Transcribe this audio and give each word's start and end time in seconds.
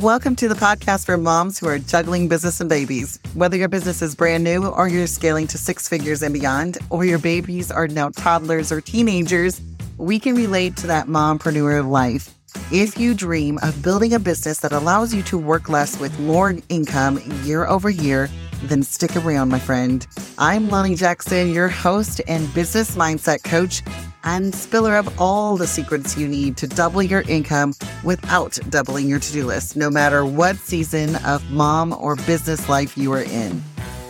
Welcome 0.00 0.36
to 0.36 0.48
the 0.48 0.54
podcast 0.54 1.06
for 1.06 1.16
moms 1.16 1.58
who 1.58 1.68
are 1.68 1.78
juggling 1.78 2.28
business 2.28 2.60
and 2.60 2.68
babies. 2.68 3.18
Whether 3.32 3.56
your 3.56 3.68
business 3.68 4.02
is 4.02 4.14
brand 4.14 4.44
new 4.44 4.66
or 4.66 4.88
you're 4.88 5.06
scaling 5.06 5.46
to 5.46 5.56
six 5.56 5.88
figures 5.88 6.22
and 6.22 6.34
beyond, 6.34 6.76
or 6.90 7.06
your 7.06 7.18
babies 7.18 7.70
are 7.70 7.88
now 7.88 8.10
toddlers 8.10 8.70
or 8.70 8.82
teenagers, 8.82 9.58
we 9.96 10.18
can 10.18 10.34
relate 10.34 10.76
to 10.78 10.86
that 10.88 11.06
mompreneur 11.06 11.88
life. 11.88 12.34
If 12.70 12.98
you 12.98 13.14
dream 13.14 13.58
of 13.62 13.82
building 13.82 14.12
a 14.12 14.18
business 14.18 14.58
that 14.60 14.72
allows 14.72 15.14
you 15.14 15.22
to 15.22 15.38
work 15.38 15.70
less 15.70 15.98
with 15.98 16.18
more 16.20 16.54
income 16.68 17.18
year 17.44 17.64
over 17.64 17.88
year, 17.88 18.28
then 18.64 18.82
stick 18.82 19.16
around, 19.16 19.48
my 19.48 19.58
friend. 19.58 20.06
I'm 20.36 20.68
Lonnie 20.68 20.96
Jackson, 20.96 21.52
your 21.52 21.68
host 21.68 22.20
and 22.28 22.52
business 22.52 22.96
mindset 22.96 23.44
coach, 23.44 23.82
and 24.26 24.54
spiller 24.54 24.96
of 24.96 25.20
all 25.20 25.56
the 25.56 25.66
secrets 25.66 26.18
you 26.18 26.28
need 26.28 26.58
to 26.58 26.66
double 26.66 27.02
your 27.02 27.22
income 27.22 27.72
without 28.04 28.58
doubling 28.68 29.08
your 29.08 29.18
to 29.18 29.32
do 29.32 29.46
list, 29.46 29.76
no 29.76 29.88
matter 29.88 30.26
what 30.26 30.56
season 30.56 31.16
of 31.24 31.50
mom 31.50 31.94
or 31.94 32.16
business 32.16 32.68
life 32.68 32.98
you 32.98 33.10
are 33.12 33.22
in. 33.22 33.62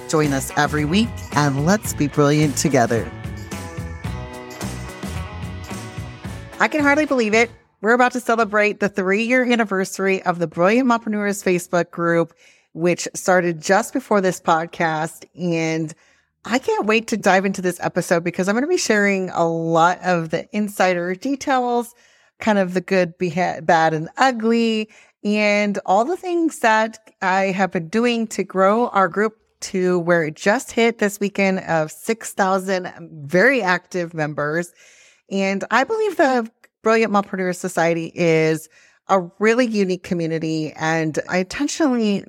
Join 0.08 0.32
us 0.32 0.50
every 0.56 0.84
week 0.84 1.08
and 1.32 1.64
let's 1.64 1.94
be 1.94 2.08
brilliant 2.08 2.56
together. 2.56 3.08
I 6.58 6.66
can 6.68 6.80
hardly 6.80 7.06
believe 7.06 7.34
it. 7.34 7.50
We're 7.80 7.92
about 7.92 8.12
to 8.12 8.20
celebrate 8.20 8.80
the 8.80 8.88
three 8.88 9.22
year 9.22 9.44
anniversary 9.44 10.22
of 10.24 10.40
the 10.40 10.46
Brilliant 10.48 10.88
Mompreneurs 10.88 11.44
Facebook 11.44 11.90
group 11.90 12.32
which 12.76 13.08
started 13.14 13.58
just 13.58 13.94
before 13.94 14.20
this 14.20 14.38
podcast. 14.38 15.24
And 15.34 15.94
I 16.48 16.60
can't 16.60 16.86
wait 16.86 17.08
to 17.08 17.16
dive 17.16 17.44
into 17.44 17.60
this 17.60 17.80
episode 17.80 18.22
because 18.22 18.48
I'm 18.48 18.54
going 18.54 18.62
to 18.62 18.68
be 18.68 18.76
sharing 18.76 19.30
a 19.30 19.44
lot 19.44 19.98
of 20.04 20.30
the 20.30 20.48
insider 20.56 21.12
details, 21.16 21.92
kind 22.38 22.56
of 22.56 22.72
the 22.72 22.80
good, 22.80 23.14
bad, 23.18 23.92
and 23.92 24.08
ugly, 24.16 24.88
and 25.24 25.76
all 25.86 26.04
the 26.04 26.16
things 26.16 26.60
that 26.60 26.98
I 27.20 27.46
have 27.46 27.72
been 27.72 27.88
doing 27.88 28.28
to 28.28 28.44
grow 28.44 28.88
our 28.90 29.08
group 29.08 29.36
to 29.62 29.98
where 29.98 30.22
it 30.22 30.36
just 30.36 30.70
hit 30.70 30.98
this 30.98 31.18
weekend 31.18 31.60
of 31.60 31.90
6,000 31.90 32.92
very 33.26 33.60
active 33.60 34.14
members. 34.14 34.72
And 35.28 35.64
I 35.72 35.82
believe 35.82 36.16
the 36.16 36.48
Brilliant 36.84 37.12
Mompreneur 37.12 37.56
Society 37.56 38.12
is 38.14 38.68
a 39.08 39.22
really 39.40 39.66
unique 39.66 40.04
community. 40.04 40.72
And 40.76 41.18
I 41.28 41.38
intentionally 41.38 42.24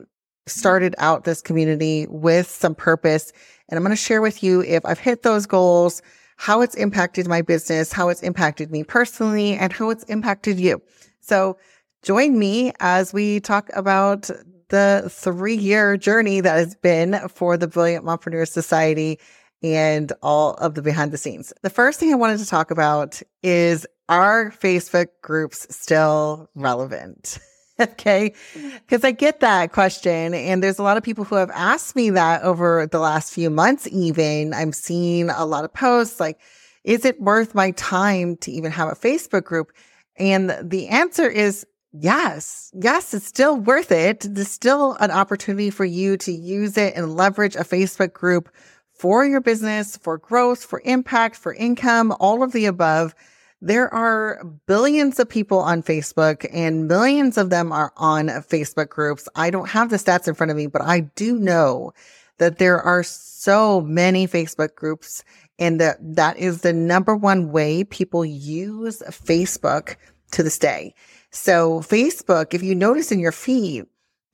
started 0.48 0.96
out 0.98 1.26
this 1.26 1.42
community 1.42 2.08
with 2.10 2.50
some 2.50 2.74
purpose. 2.74 3.32
And 3.70 3.78
I'm 3.78 3.84
going 3.84 3.96
to 3.96 4.02
share 4.02 4.22
with 4.22 4.44
you 4.44 4.62
if 4.62 4.86
I've 4.86 5.00
hit 5.00 5.24
those 5.24 5.46
goals, 5.46 6.02
how 6.38 6.62
it's 6.62 6.76
impacted 6.76 7.28
my 7.28 7.42
business, 7.42 7.92
how 7.92 8.10
it's 8.10 8.22
impacted 8.22 8.72
me 8.72 8.84
personally, 8.84 9.54
and 9.54 9.74
how 9.74 9.90
it's 9.90 10.04
impacted 10.06 10.60
you. 10.60 10.82
So 11.20 11.58
join 12.04 12.40
me 12.40 12.72
as 12.80 13.14
we 13.14 13.40
talk 13.40 13.70
about 13.74 14.30
the 14.70 15.08
three 15.10 15.56
year 15.56 15.98
journey 15.98 16.42
that 16.42 16.58
has 16.58 16.76
been 16.76 17.20
for 17.30 17.58
the 17.58 17.68
Brilliant 17.68 18.06
Mompreneur 18.06 18.48
Society 18.48 19.20
and 19.64 20.14
all 20.22 20.54
of 20.56 20.76
the 20.76 20.82
behind 20.82 21.12
the 21.12 21.18
scenes. 21.18 21.52
The 21.64 21.70
first 21.70 22.00
thing 22.00 22.12
I 22.12 22.16
wanted 22.16 22.40
to 22.40 22.46
talk 22.46 22.72
about 22.72 23.22
is 23.44 23.88
are 24.10 24.52
Facebook 24.52 25.08
groups 25.22 25.68
still 25.70 26.50
relevant? 26.56 27.40
okay. 27.82 28.34
Because 28.54 29.04
I 29.04 29.12
get 29.12 29.40
that 29.42 29.72
question. 29.72 30.34
And 30.34 30.64
there's 30.64 30.80
a 30.80 30.84
lot 30.84 30.98
of 30.98 31.04
people 31.04 31.24
who 31.24 31.36
have 31.36 31.52
asked 31.52 31.96
me 31.96 32.10
that 32.12 32.44
over 32.44 32.88
the 32.88 33.00
last 33.00 33.34
few 33.34 33.50
months, 33.50 33.88
even. 33.92 34.54
I'm 34.54 34.74
seeing 34.74 35.30
a 35.30 35.46
lot 35.46 35.66
of 35.66 35.74
posts 35.74 36.20
like, 36.20 36.40
is 36.84 37.06
it 37.06 37.20
worth 37.22 37.54
my 37.54 37.72
time 37.72 38.38
to 38.38 38.52
even 38.52 38.72
have 38.72 38.88
a 38.88 38.96
Facebook 38.96 39.44
group? 39.44 39.72
And 40.18 40.56
the 40.62 40.88
answer 40.88 41.30
is 41.30 41.66
yes. 41.92 42.72
Yes, 42.74 43.14
it's 43.14 43.26
still 43.26 43.58
worth 43.58 43.92
it. 43.92 44.26
There's 44.28 44.48
still 44.50 44.94
an 45.00 45.12
opportunity 45.12 45.70
for 45.70 45.86
you 45.86 46.18
to 46.18 46.32
use 46.32 46.78
it 46.78 46.96
and 46.96 47.16
leverage 47.16 47.56
a 47.56 47.60
Facebook 47.60 48.14
group 48.14 48.50
for 48.94 49.26
your 49.26 49.42
business, 49.42 49.98
for 49.98 50.18
growth, 50.18 50.64
for 50.64 50.82
impact, 50.84 51.36
for 51.36 51.54
income, 51.54 52.16
all 52.20 52.42
of 52.42 52.52
the 52.52 52.66
above. 52.66 53.14
There 53.62 53.92
are 53.92 54.44
billions 54.68 55.20
of 55.20 55.30
people 55.30 55.60
on 55.60 55.82
Facebook 55.82 56.48
and 56.54 56.88
millions 56.88 57.38
of 57.38 57.50
them 57.50 57.72
are 57.72 57.92
on 57.98 58.28
Facebook 58.28 58.90
groups. 58.90 59.28
I 59.36 59.50
don't 59.50 59.70
have 59.70 59.90
the 59.90 59.98
stats 59.98 60.28
in 60.28 60.36
front 60.36 60.52
of 60.52 60.58
me, 60.58 60.68
but 60.68 60.84
I 60.84 61.02
do 61.02 61.40
know 61.40 61.94
that 62.38 62.60
there 62.60 62.80
are 62.80 63.02
so 63.02 63.82
many 63.82 64.28
Facebook 64.28 64.76
groups 64.76 65.24
and 65.58 65.82
that 65.82 65.98
that 66.02 66.38
is 66.38 66.62
the 66.62 66.74
number 66.74 67.16
one 67.16 67.52
way 67.52 67.84
people 67.84 68.24
use 68.24 69.02
Facebook 69.10 69.96
to 70.32 70.44
this 70.44 70.60
day. 70.60 70.94
So 71.32 71.80
Facebook, 71.80 72.54
if 72.54 72.62
you 72.62 72.76
notice 72.76 73.12
in 73.12 73.20
your 73.20 73.32
feed, 73.32 73.86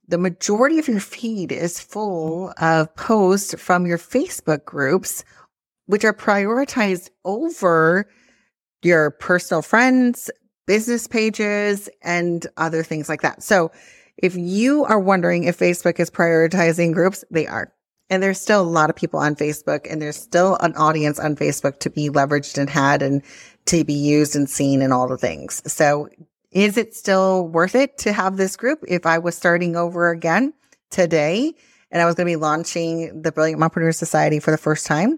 the 0.08 0.18
majority 0.18 0.80
of 0.80 0.90
your 0.90 1.00
feed 1.00 1.54
is 1.54 1.80
full 1.80 2.54
of 2.58 2.94
posts 2.96 3.56
from 3.58 3.86
your 3.86 3.98
Facebook 3.98 4.66
groups, 4.66 5.24
which 5.86 6.04
are 6.04 6.14
prioritized 6.14 7.10
over 7.24 8.10
your 8.86 9.12
personal 9.12 9.62
friends, 9.62 10.30
business 10.66 11.08
pages, 11.08 11.90
and 12.02 12.46
other 12.58 12.84
things 12.84 13.10
like 13.10 13.22
that. 13.22 13.44
So 13.44 13.72
if 14.18 14.36
you 14.36 14.86
are 14.86 15.00
wondering 15.00 15.44
if 15.44 15.58
Facebook 15.58 16.00
is 16.00 16.10
prioritizing 16.10 16.94
groups, 16.94 17.24
they 17.32 17.48
are. 17.48 17.74
And 18.10 18.22
there's 18.22 18.40
still 18.40 18.62
a 18.62 18.64
lot 18.64 18.90
of 18.90 18.96
people 18.96 19.20
on 19.20 19.36
Facebook 19.36 19.88
and 19.90 20.02
there's 20.02 20.18
still 20.18 20.58
an 20.58 20.76
audience 20.76 21.20
on 21.20 21.36
Facebook 21.36 21.80
to 21.80 21.90
be 21.90 22.10
leveraged 22.10 22.58
and 22.58 22.70
had 22.70 23.02
and 23.02 23.24
to 23.66 23.84
be 23.84 23.94
used 23.94 24.36
and 24.36 24.50
seen 24.50 24.82
and 24.82 24.94
all 24.94 25.08
the 25.08 25.18
things. 25.18 25.64
So 25.72 26.10
is 26.52 26.78
it 26.78 26.94
still 26.94 27.48
worth 27.48 27.76
it 27.76 27.98
to 28.00 28.14
have 28.14 28.38
this 28.38 28.56
group 28.56 28.84
if 28.88 29.06
I 29.06 29.18
was 29.18 29.36
starting 29.36 29.76
over 29.76 30.12
again 30.12 30.54
today 30.92 31.54
and 31.90 32.02
I 32.02 32.06
was 32.06 32.16
going 32.16 32.28
to 32.28 32.32
be 32.32 32.36
launching 32.36 33.22
the 33.22 33.32
Brilliant 33.32 33.60
Mompreneur 33.60 33.96
Society 33.96 34.40
for 34.40 34.52
the 34.52 34.58
first 34.58 34.86
time? 34.86 35.18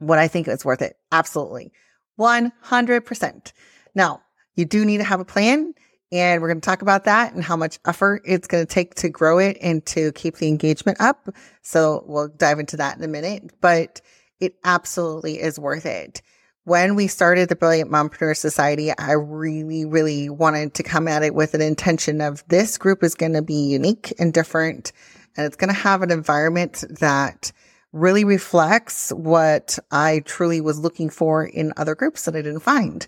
Would 0.00 0.18
I 0.18 0.28
think 0.28 0.48
it's 0.48 0.64
worth 0.64 0.82
it? 0.82 0.96
Absolutely. 1.12 1.72
100%. 2.18 3.52
Now, 3.94 4.22
you 4.54 4.64
do 4.64 4.84
need 4.84 4.98
to 4.98 5.04
have 5.04 5.20
a 5.20 5.24
plan. 5.24 5.74
And 6.10 6.40
we're 6.40 6.48
going 6.48 6.60
to 6.60 6.64
talk 6.64 6.80
about 6.80 7.04
that 7.04 7.34
and 7.34 7.44
how 7.44 7.56
much 7.56 7.78
effort 7.86 8.22
it's 8.24 8.48
going 8.48 8.66
to 8.66 8.74
take 8.74 8.94
to 8.96 9.10
grow 9.10 9.38
it 9.38 9.58
and 9.60 9.84
to 9.86 10.10
keep 10.12 10.36
the 10.36 10.48
engagement 10.48 10.98
up. 11.00 11.28
So 11.60 12.02
we'll 12.06 12.28
dive 12.28 12.58
into 12.58 12.78
that 12.78 12.96
in 12.96 13.04
a 13.04 13.08
minute, 13.08 13.52
but 13.60 14.00
it 14.40 14.54
absolutely 14.64 15.38
is 15.38 15.58
worth 15.58 15.84
it. 15.84 16.22
When 16.64 16.94
we 16.94 17.08
started 17.08 17.48
the 17.48 17.56
Brilliant 17.56 17.90
Mompreneur 17.90 18.36
Society, 18.36 18.90
I 18.96 19.12
really, 19.12 19.84
really 19.84 20.30
wanted 20.30 20.74
to 20.74 20.82
come 20.82 21.08
at 21.08 21.22
it 21.22 21.34
with 21.34 21.54
an 21.54 21.62
intention 21.62 22.20
of 22.20 22.42
this 22.48 22.78
group 22.78 23.02
is 23.02 23.14
going 23.14 23.34
to 23.34 23.42
be 23.42 23.68
unique 23.68 24.12
and 24.18 24.32
different. 24.32 24.92
And 25.36 25.46
it's 25.46 25.56
going 25.56 25.72
to 25.72 25.80
have 25.80 26.02
an 26.02 26.10
environment 26.10 26.84
that 27.00 27.52
really 27.92 28.24
reflects 28.24 29.10
what 29.10 29.78
I 29.90 30.22
truly 30.24 30.60
was 30.60 30.78
looking 30.78 31.10
for 31.10 31.44
in 31.44 31.72
other 31.76 31.94
groups 31.94 32.24
that 32.24 32.36
I 32.36 32.42
didn't 32.42 32.60
find. 32.60 33.06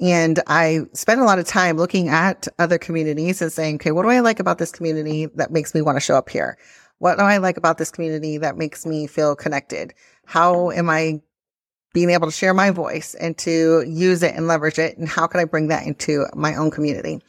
And 0.00 0.40
I 0.46 0.80
spent 0.94 1.20
a 1.20 1.24
lot 1.24 1.38
of 1.38 1.46
time 1.46 1.76
looking 1.76 2.08
at 2.08 2.48
other 2.58 2.78
communities 2.78 3.40
and 3.40 3.52
saying, 3.52 3.76
okay, 3.76 3.92
what 3.92 4.02
do 4.02 4.08
I 4.08 4.20
like 4.20 4.40
about 4.40 4.58
this 4.58 4.72
community 4.72 5.26
that 5.34 5.52
makes 5.52 5.74
me 5.74 5.82
want 5.82 5.96
to 5.96 6.00
show 6.00 6.16
up 6.16 6.28
here? 6.28 6.58
What 6.98 7.18
do 7.18 7.24
I 7.24 7.38
like 7.38 7.56
about 7.56 7.78
this 7.78 7.90
community 7.90 8.38
that 8.38 8.56
makes 8.56 8.86
me 8.86 9.06
feel 9.06 9.34
connected? 9.36 9.94
How 10.24 10.70
am 10.70 10.88
I 10.88 11.20
being 11.92 12.10
able 12.10 12.26
to 12.26 12.32
share 12.32 12.54
my 12.54 12.70
voice 12.70 13.14
and 13.14 13.36
to 13.38 13.84
use 13.86 14.22
it 14.22 14.34
and 14.34 14.46
leverage 14.46 14.78
it? 14.78 14.96
And 14.96 15.08
how 15.08 15.26
can 15.26 15.40
I 15.40 15.44
bring 15.44 15.68
that 15.68 15.86
into 15.86 16.26
my 16.34 16.54
own 16.54 16.70
community? 16.70 17.20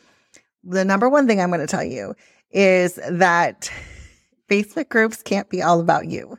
The 0.64 0.86
number 0.86 1.10
one 1.10 1.28
thing 1.28 1.42
I'm 1.42 1.50
going 1.50 1.60
to 1.60 1.68
tell 1.68 1.84
you 1.84 2.16
is 2.52 3.00
that 3.10 3.70
Facebook 4.50 4.90
groups 4.90 5.22
can't 5.22 5.50
be 5.50 5.62
all 5.62 5.80
about 5.80 6.08
you. 6.08 6.38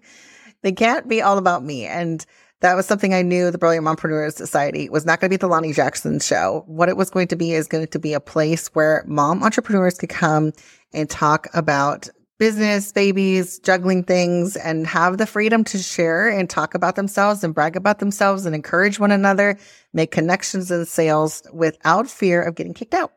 They 0.64 0.72
can't 0.72 1.06
be 1.06 1.20
all 1.20 1.36
about 1.38 1.62
me. 1.62 1.84
And 1.84 2.24
that 2.62 2.74
was 2.74 2.86
something 2.86 3.12
I 3.12 3.20
knew 3.20 3.50
the 3.50 3.58
Brilliant 3.58 3.86
Mompreneurs 3.86 4.32
Society 4.32 4.88
was 4.88 5.04
not 5.04 5.20
going 5.20 5.28
to 5.28 5.34
be 5.34 5.38
the 5.38 5.46
Lonnie 5.46 5.74
Jackson 5.74 6.18
show. 6.18 6.64
What 6.66 6.88
it 6.88 6.96
was 6.96 7.10
going 7.10 7.28
to 7.28 7.36
be 7.36 7.52
is 7.52 7.68
going 7.68 7.86
to 7.86 7.98
be 7.98 8.14
a 8.14 8.20
place 8.20 8.68
where 8.68 9.04
mom 9.06 9.42
entrepreneurs 9.42 9.98
could 9.98 10.08
come 10.08 10.52
and 10.94 11.08
talk 11.10 11.48
about 11.52 12.08
business, 12.38 12.92
babies, 12.92 13.58
juggling 13.58 14.04
things, 14.04 14.56
and 14.56 14.86
have 14.86 15.18
the 15.18 15.26
freedom 15.26 15.64
to 15.64 15.76
share 15.76 16.30
and 16.30 16.48
talk 16.48 16.74
about 16.74 16.96
themselves 16.96 17.44
and 17.44 17.54
brag 17.54 17.76
about 17.76 17.98
themselves 17.98 18.46
and 18.46 18.54
encourage 18.54 18.98
one 18.98 19.12
another, 19.12 19.58
make 19.92 20.10
connections 20.10 20.70
and 20.70 20.88
sales 20.88 21.42
without 21.52 22.08
fear 22.08 22.40
of 22.40 22.54
getting 22.54 22.72
kicked 22.74 22.94
out. 22.94 23.12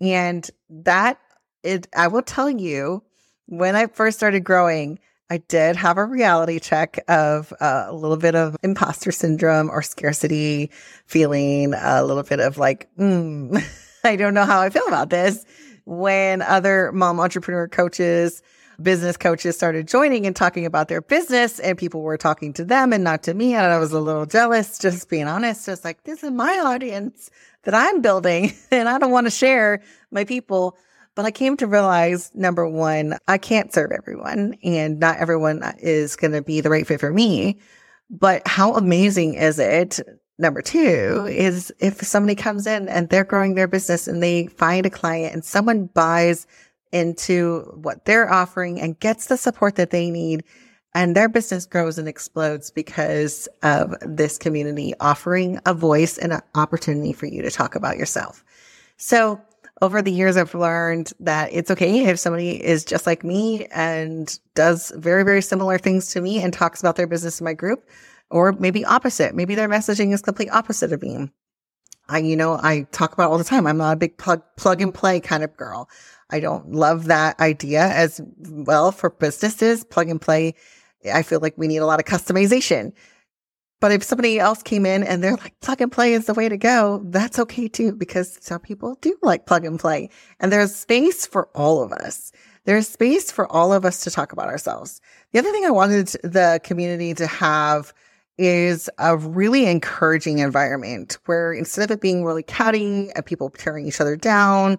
And 0.00 0.50
that 0.70 1.20
it, 1.62 1.86
I 1.94 2.08
will 2.08 2.22
tell 2.22 2.48
you, 2.48 3.02
when 3.46 3.76
I 3.76 3.86
first 3.86 4.16
started 4.16 4.44
growing, 4.44 4.98
I 5.30 5.38
did 5.38 5.76
have 5.76 5.96
a 5.96 6.04
reality 6.04 6.58
check 6.58 6.98
of 7.06 7.52
uh, 7.60 7.84
a 7.86 7.94
little 7.94 8.16
bit 8.16 8.34
of 8.34 8.56
imposter 8.64 9.12
syndrome 9.12 9.70
or 9.70 9.80
scarcity 9.80 10.72
feeling, 11.06 11.72
a 11.72 12.02
little 12.02 12.24
bit 12.24 12.40
of 12.40 12.58
like, 12.58 12.88
mm, 12.98 13.62
I 14.04 14.16
don't 14.16 14.34
know 14.34 14.44
how 14.44 14.60
I 14.60 14.70
feel 14.70 14.86
about 14.88 15.10
this. 15.10 15.44
When 15.84 16.42
other 16.42 16.90
mom 16.90 17.20
entrepreneur 17.20 17.68
coaches, 17.68 18.42
business 18.82 19.16
coaches 19.16 19.54
started 19.54 19.86
joining 19.86 20.26
and 20.26 20.34
talking 20.34 20.66
about 20.66 20.88
their 20.88 21.00
business 21.00 21.60
and 21.60 21.78
people 21.78 22.02
were 22.02 22.16
talking 22.16 22.52
to 22.54 22.64
them 22.64 22.92
and 22.92 23.04
not 23.04 23.22
to 23.24 23.34
me. 23.34 23.54
And 23.54 23.64
I 23.64 23.78
was 23.78 23.92
a 23.92 24.00
little 24.00 24.26
jealous, 24.26 24.80
just 24.80 25.08
being 25.08 25.28
honest, 25.28 25.64
just 25.64 25.84
like, 25.84 26.02
this 26.02 26.24
is 26.24 26.30
my 26.32 26.58
audience 26.58 27.30
that 27.62 27.74
I'm 27.74 28.00
building 28.00 28.52
and 28.72 28.88
I 28.88 28.98
don't 28.98 29.12
want 29.12 29.28
to 29.28 29.30
share 29.30 29.80
my 30.10 30.24
people 30.24 30.76
But 31.14 31.24
I 31.26 31.30
came 31.30 31.56
to 31.58 31.66
realize 31.66 32.30
number 32.34 32.68
one, 32.68 33.18
I 33.26 33.38
can't 33.38 33.72
serve 33.72 33.90
everyone 33.92 34.54
and 34.62 35.00
not 35.00 35.18
everyone 35.18 35.62
is 35.78 36.16
going 36.16 36.32
to 36.32 36.42
be 36.42 36.60
the 36.60 36.70
right 36.70 36.86
fit 36.86 37.00
for 37.00 37.12
me. 37.12 37.58
But 38.08 38.46
how 38.46 38.74
amazing 38.74 39.34
is 39.34 39.58
it? 39.58 40.00
Number 40.38 40.62
two 40.62 41.26
is 41.28 41.70
if 41.80 42.00
somebody 42.00 42.34
comes 42.34 42.66
in 42.66 42.88
and 42.88 43.08
they're 43.08 43.24
growing 43.24 43.54
their 43.54 43.68
business 43.68 44.08
and 44.08 44.22
they 44.22 44.46
find 44.46 44.86
a 44.86 44.90
client 44.90 45.34
and 45.34 45.44
someone 45.44 45.86
buys 45.86 46.46
into 46.92 47.60
what 47.82 48.04
they're 48.04 48.32
offering 48.32 48.80
and 48.80 48.98
gets 48.98 49.26
the 49.26 49.36
support 49.36 49.76
that 49.76 49.90
they 49.90 50.10
need 50.10 50.44
and 50.94 51.14
their 51.14 51.28
business 51.28 51.66
grows 51.66 51.98
and 51.98 52.08
explodes 52.08 52.70
because 52.70 53.48
of 53.62 53.94
this 54.00 54.38
community 54.38 54.94
offering 54.98 55.60
a 55.66 55.74
voice 55.74 56.18
and 56.18 56.32
an 56.32 56.40
opportunity 56.54 57.12
for 57.12 57.26
you 57.26 57.42
to 57.42 57.50
talk 57.50 57.74
about 57.74 57.96
yourself. 57.96 58.44
So 58.96 59.40
over 59.82 60.02
the 60.02 60.12
years, 60.12 60.36
I've 60.36 60.54
learned 60.54 61.12
that 61.20 61.50
it's 61.52 61.70
okay 61.70 62.04
if 62.04 62.18
somebody 62.18 62.62
is 62.62 62.84
just 62.84 63.06
like 63.06 63.24
me 63.24 63.66
and 63.66 64.38
does 64.54 64.92
very, 64.96 65.24
very 65.24 65.40
similar 65.42 65.78
things 65.78 66.12
to 66.12 66.20
me 66.20 66.42
and 66.42 66.52
talks 66.52 66.80
about 66.80 66.96
their 66.96 67.06
business 67.06 67.40
in 67.40 67.44
my 67.44 67.54
group, 67.54 67.88
or 68.30 68.52
maybe 68.52 68.84
opposite. 68.84 69.34
Maybe 69.34 69.54
their 69.54 69.68
messaging 69.68 70.12
is 70.12 70.22
complete 70.22 70.50
opposite 70.50 70.92
of 70.92 71.02
me. 71.02 71.30
I, 72.08 72.18
you 72.18 72.36
know, 72.36 72.58
I 72.60 72.86
talk 72.92 73.12
about 73.12 73.30
all 73.30 73.38
the 73.38 73.44
time. 73.44 73.66
I'm 73.66 73.78
not 73.78 73.92
a 73.92 73.96
big 73.96 74.18
plug, 74.18 74.42
plug 74.56 74.82
and 74.82 74.92
play 74.92 75.20
kind 75.20 75.44
of 75.44 75.56
girl. 75.56 75.88
I 76.28 76.40
don't 76.40 76.72
love 76.72 77.06
that 77.06 77.38
idea 77.40 77.82
as 77.82 78.20
well 78.48 78.92
for 78.92 79.10
businesses. 79.10 79.84
Plug 79.84 80.08
and 80.08 80.20
play. 80.20 80.54
I 81.12 81.22
feel 81.22 81.40
like 81.40 81.56
we 81.56 81.68
need 81.68 81.78
a 81.78 81.86
lot 81.86 82.00
of 82.00 82.06
customization. 82.06 82.92
But 83.80 83.92
if 83.92 84.02
somebody 84.02 84.38
else 84.38 84.62
came 84.62 84.84
in 84.84 85.02
and 85.02 85.24
they're 85.24 85.36
like, 85.36 85.58
plug 85.60 85.80
and 85.80 85.90
play 85.90 86.12
is 86.12 86.26
the 86.26 86.34
way 86.34 86.48
to 86.48 86.58
go, 86.58 87.02
that's 87.06 87.38
okay 87.38 87.66
too, 87.66 87.92
because 87.92 88.38
some 88.42 88.60
people 88.60 88.96
do 89.00 89.16
like 89.22 89.46
plug 89.46 89.64
and 89.64 89.80
play. 89.80 90.10
And 90.38 90.52
there's 90.52 90.74
space 90.74 91.26
for 91.26 91.48
all 91.54 91.82
of 91.82 91.90
us. 91.92 92.30
There's 92.66 92.86
space 92.86 93.32
for 93.32 93.50
all 93.50 93.72
of 93.72 93.86
us 93.86 94.00
to 94.04 94.10
talk 94.10 94.32
about 94.32 94.48
ourselves. 94.48 95.00
The 95.32 95.38
other 95.38 95.50
thing 95.50 95.64
I 95.64 95.70
wanted 95.70 96.08
the 96.22 96.60
community 96.62 97.14
to 97.14 97.26
have 97.26 97.94
is 98.36 98.90
a 98.98 99.16
really 99.16 99.66
encouraging 99.66 100.38
environment 100.38 101.18
where 101.24 101.52
instead 101.52 101.84
of 101.84 101.90
it 101.90 102.00
being 102.00 102.24
really 102.24 102.42
catty 102.42 103.10
and 103.14 103.24
people 103.24 103.50
tearing 103.50 103.86
each 103.86 104.00
other 104.00 104.16
down 104.16 104.78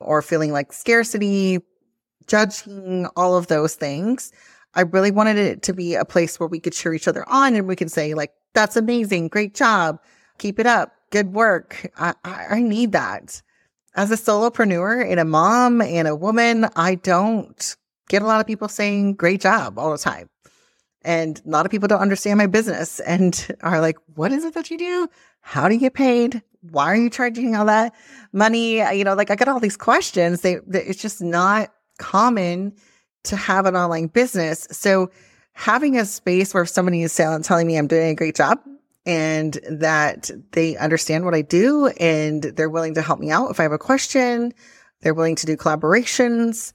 or 0.00 0.20
feeling 0.20 0.52
like 0.52 0.72
scarcity, 0.72 1.60
judging, 2.26 3.06
all 3.16 3.36
of 3.36 3.46
those 3.46 3.74
things, 3.74 4.32
I 4.74 4.82
really 4.82 5.10
wanted 5.10 5.36
it 5.36 5.62
to 5.62 5.72
be 5.72 5.94
a 5.94 6.04
place 6.04 6.38
where 6.38 6.48
we 6.48 6.60
could 6.60 6.72
cheer 6.72 6.94
each 6.94 7.08
other 7.08 7.28
on 7.28 7.54
and 7.54 7.68
we 7.68 7.76
can 7.76 7.88
say 7.88 8.14
like, 8.14 8.32
that's 8.54 8.76
amazing. 8.76 9.28
Great 9.28 9.54
job. 9.54 10.00
Keep 10.38 10.58
it 10.58 10.66
up. 10.66 10.92
Good 11.10 11.32
work. 11.32 11.90
I, 11.96 12.14
I, 12.24 12.46
I 12.50 12.62
need 12.62 12.92
that. 12.92 13.42
As 13.96 14.10
a 14.10 14.16
solopreneur 14.16 15.08
and 15.08 15.20
a 15.20 15.24
mom 15.24 15.80
and 15.80 16.08
a 16.08 16.16
woman, 16.16 16.66
I 16.74 16.96
don't 16.96 17.76
get 18.08 18.22
a 18.22 18.26
lot 18.26 18.40
of 18.40 18.46
people 18.46 18.68
saying 18.68 19.14
great 19.14 19.40
job 19.40 19.78
all 19.78 19.92
the 19.92 19.98
time. 19.98 20.28
And 21.02 21.40
a 21.44 21.48
lot 21.48 21.66
of 21.66 21.70
people 21.70 21.86
don't 21.86 22.00
understand 22.00 22.38
my 22.38 22.46
business 22.46 22.98
and 23.06 23.56
are 23.60 23.80
like, 23.80 23.98
what 24.14 24.32
is 24.32 24.44
it 24.44 24.54
that 24.54 24.70
you 24.70 24.78
do? 24.78 25.08
How 25.40 25.68
do 25.68 25.74
you 25.74 25.80
get 25.80 25.94
paid? 25.94 26.42
Why 26.70 26.86
are 26.86 26.96
you 26.96 27.10
charging 27.10 27.54
all 27.54 27.66
that 27.66 27.94
money? 28.32 28.78
You 28.78 29.04
know, 29.04 29.14
like 29.14 29.30
I 29.30 29.36
get 29.36 29.48
all 29.48 29.60
these 29.60 29.76
questions. 29.76 30.40
They, 30.40 30.56
they 30.66 30.82
it's 30.82 31.00
just 31.00 31.20
not 31.20 31.70
common 31.98 32.74
to 33.24 33.36
have 33.36 33.66
an 33.66 33.76
online 33.76 34.06
business. 34.06 34.66
So 34.70 35.10
having 35.52 35.98
a 35.98 36.04
space 36.04 36.52
where 36.52 36.66
somebody 36.66 37.02
is 37.02 37.14
telling 37.14 37.66
me 37.66 37.76
I'm 37.76 37.86
doing 37.86 38.10
a 38.10 38.14
great 38.14 38.36
job 38.36 38.58
and 39.06 39.58
that 39.70 40.30
they 40.52 40.76
understand 40.76 41.24
what 41.24 41.34
I 41.34 41.42
do 41.42 41.88
and 42.00 42.42
they're 42.42 42.70
willing 42.70 42.94
to 42.94 43.02
help 43.02 43.20
me 43.20 43.30
out 43.30 43.50
if 43.50 43.60
I 43.60 43.64
have 43.64 43.72
a 43.72 43.78
question, 43.78 44.52
they're 45.00 45.14
willing 45.14 45.36
to 45.36 45.46
do 45.46 45.56
collaborations. 45.56 46.72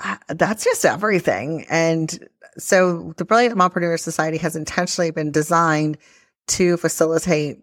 Uh, 0.00 0.16
that's 0.28 0.64
just 0.64 0.84
everything. 0.84 1.66
And 1.68 2.28
so 2.58 3.12
the 3.16 3.24
Brilliant 3.24 3.56
Mompreneur 3.56 3.98
Society 3.98 4.38
has 4.38 4.56
intentionally 4.56 5.10
been 5.10 5.30
designed 5.30 5.98
to 6.48 6.76
facilitate 6.76 7.58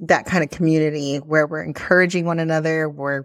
that 0.00 0.26
kind 0.26 0.44
of 0.44 0.50
community 0.50 1.16
where 1.16 1.46
we're 1.46 1.62
encouraging 1.62 2.24
one 2.24 2.38
another, 2.38 2.88
we're 2.88 3.24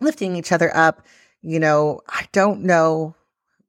lifting 0.00 0.36
each 0.36 0.52
other 0.52 0.74
up. 0.74 1.06
You 1.42 1.60
know, 1.60 2.00
I 2.08 2.26
don't 2.32 2.62
know 2.62 3.14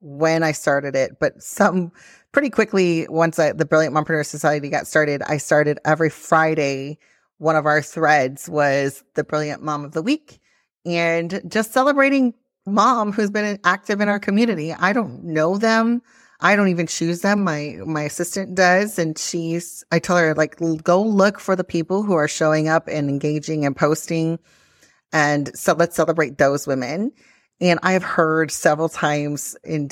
when 0.01 0.43
I 0.43 0.51
started 0.51 0.95
it, 0.95 1.19
but 1.19 1.41
some 1.41 1.91
pretty 2.31 2.49
quickly 2.49 3.07
once 3.09 3.39
I, 3.39 3.53
the 3.53 3.65
Brilliant 3.65 3.95
Mompreneur 3.95 4.25
Society 4.25 4.69
got 4.69 4.87
started, 4.87 5.21
I 5.27 5.37
started 5.37 5.79
every 5.85 6.09
Friday. 6.09 6.97
One 7.37 7.55
of 7.55 7.65
our 7.65 7.81
threads 7.81 8.49
was 8.49 9.03
the 9.15 9.23
Brilliant 9.23 9.63
Mom 9.63 9.85
of 9.85 9.93
the 9.93 10.01
Week 10.01 10.39
and 10.85 11.41
just 11.47 11.73
celebrating 11.73 12.33
mom 12.65 13.11
who's 13.11 13.31
been 13.31 13.59
active 13.63 14.01
in 14.01 14.09
our 14.09 14.19
community. 14.19 14.73
I 14.73 14.93
don't 14.93 15.23
know 15.23 15.57
them. 15.57 16.01
I 16.39 16.55
don't 16.55 16.69
even 16.69 16.87
choose 16.87 17.21
them. 17.21 17.43
My 17.43 17.77
my 17.85 18.01
assistant 18.01 18.55
does, 18.55 18.97
and 18.97 19.17
she's. 19.17 19.83
I 19.91 19.99
tell 19.99 20.17
her 20.17 20.33
like, 20.33 20.57
go 20.83 21.01
look 21.01 21.39
for 21.39 21.55
the 21.55 21.63
people 21.63 22.01
who 22.01 22.13
are 22.13 22.27
showing 22.27 22.67
up 22.67 22.87
and 22.87 23.09
engaging 23.09 23.63
and 23.63 23.75
posting, 23.75 24.39
and 25.13 25.55
so 25.55 25.73
let's 25.73 25.95
celebrate 25.95 26.39
those 26.39 26.65
women. 26.65 27.11
And 27.61 27.79
I've 27.83 28.03
heard 28.03 28.51
several 28.51 28.89
times 28.89 29.55
in, 29.63 29.87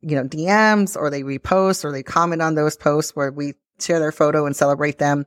you 0.00 0.16
know, 0.16 0.24
DMs 0.24 0.96
or 0.96 1.08
they 1.08 1.22
repost 1.22 1.84
or 1.84 1.92
they 1.92 2.02
comment 2.02 2.42
on 2.42 2.56
those 2.56 2.76
posts 2.76 3.14
where 3.14 3.30
we 3.30 3.54
share 3.78 4.00
their 4.00 4.12
photo 4.12 4.44
and 4.44 4.56
celebrate 4.56 4.98
them 4.98 5.24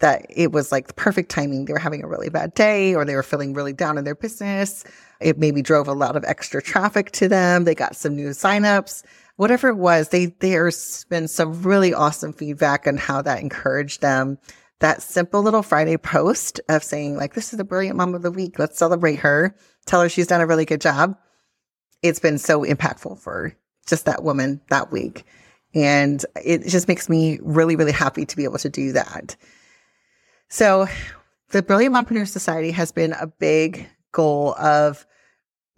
that 0.00 0.26
it 0.28 0.52
was 0.52 0.70
like 0.70 0.88
the 0.88 0.94
perfect 0.94 1.30
timing. 1.30 1.64
They 1.64 1.72
were 1.72 1.78
having 1.78 2.02
a 2.02 2.08
really 2.08 2.28
bad 2.28 2.54
day 2.54 2.94
or 2.94 3.04
they 3.04 3.14
were 3.14 3.22
feeling 3.22 3.54
really 3.54 3.72
down 3.72 3.98
in 3.98 4.04
their 4.04 4.14
business. 4.14 4.84
It 5.20 5.38
maybe 5.38 5.62
drove 5.62 5.88
a 5.88 5.92
lot 5.92 6.16
of 6.16 6.24
extra 6.24 6.60
traffic 6.60 7.12
to 7.12 7.28
them. 7.28 7.64
They 7.64 7.74
got 7.74 7.96
some 7.96 8.14
new 8.14 8.30
signups, 8.30 9.04
whatever 9.36 9.68
it 9.68 9.76
was. 9.76 10.08
They, 10.08 10.26
there's 10.26 11.04
been 11.04 11.28
some 11.28 11.62
really 11.62 11.94
awesome 11.94 12.32
feedback 12.32 12.86
on 12.86 12.96
how 12.96 13.22
that 13.22 13.40
encouraged 13.40 14.00
them. 14.00 14.38
That 14.80 15.02
simple 15.02 15.42
little 15.42 15.64
Friday 15.64 15.96
post 15.96 16.60
of 16.68 16.84
saying 16.84 17.16
like, 17.16 17.34
this 17.34 17.52
is 17.52 17.56
the 17.56 17.64
brilliant 17.64 17.96
mom 17.96 18.14
of 18.14 18.22
the 18.22 18.30
week. 18.30 18.58
Let's 18.58 18.78
celebrate 18.78 19.20
her. 19.20 19.56
Tell 19.86 20.02
her 20.02 20.08
she's 20.08 20.28
done 20.28 20.40
a 20.40 20.46
really 20.46 20.64
good 20.64 20.80
job 20.80 21.16
it's 22.02 22.20
been 22.20 22.38
so 22.38 22.64
impactful 22.64 23.18
for 23.18 23.54
just 23.86 24.04
that 24.04 24.22
woman 24.22 24.60
that 24.68 24.92
week. 24.92 25.24
And 25.74 26.24
it 26.44 26.66
just 26.66 26.88
makes 26.88 27.08
me 27.08 27.38
really, 27.42 27.76
really 27.76 27.92
happy 27.92 28.24
to 28.26 28.36
be 28.36 28.44
able 28.44 28.58
to 28.58 28.68
do 28.68 28.92
that. 28.92 29.36
So 30.48 30.86
the 31.50 31.62
Brilliant 31.62 31.94
Mompreneur 31.94 32.26
Society 32.26 32.70
has 32.70 32.92
been 32.92 33.12
a 33.12 33.26
big 33.26 33.88
goal 34.12 34.54
of 34.54 35.06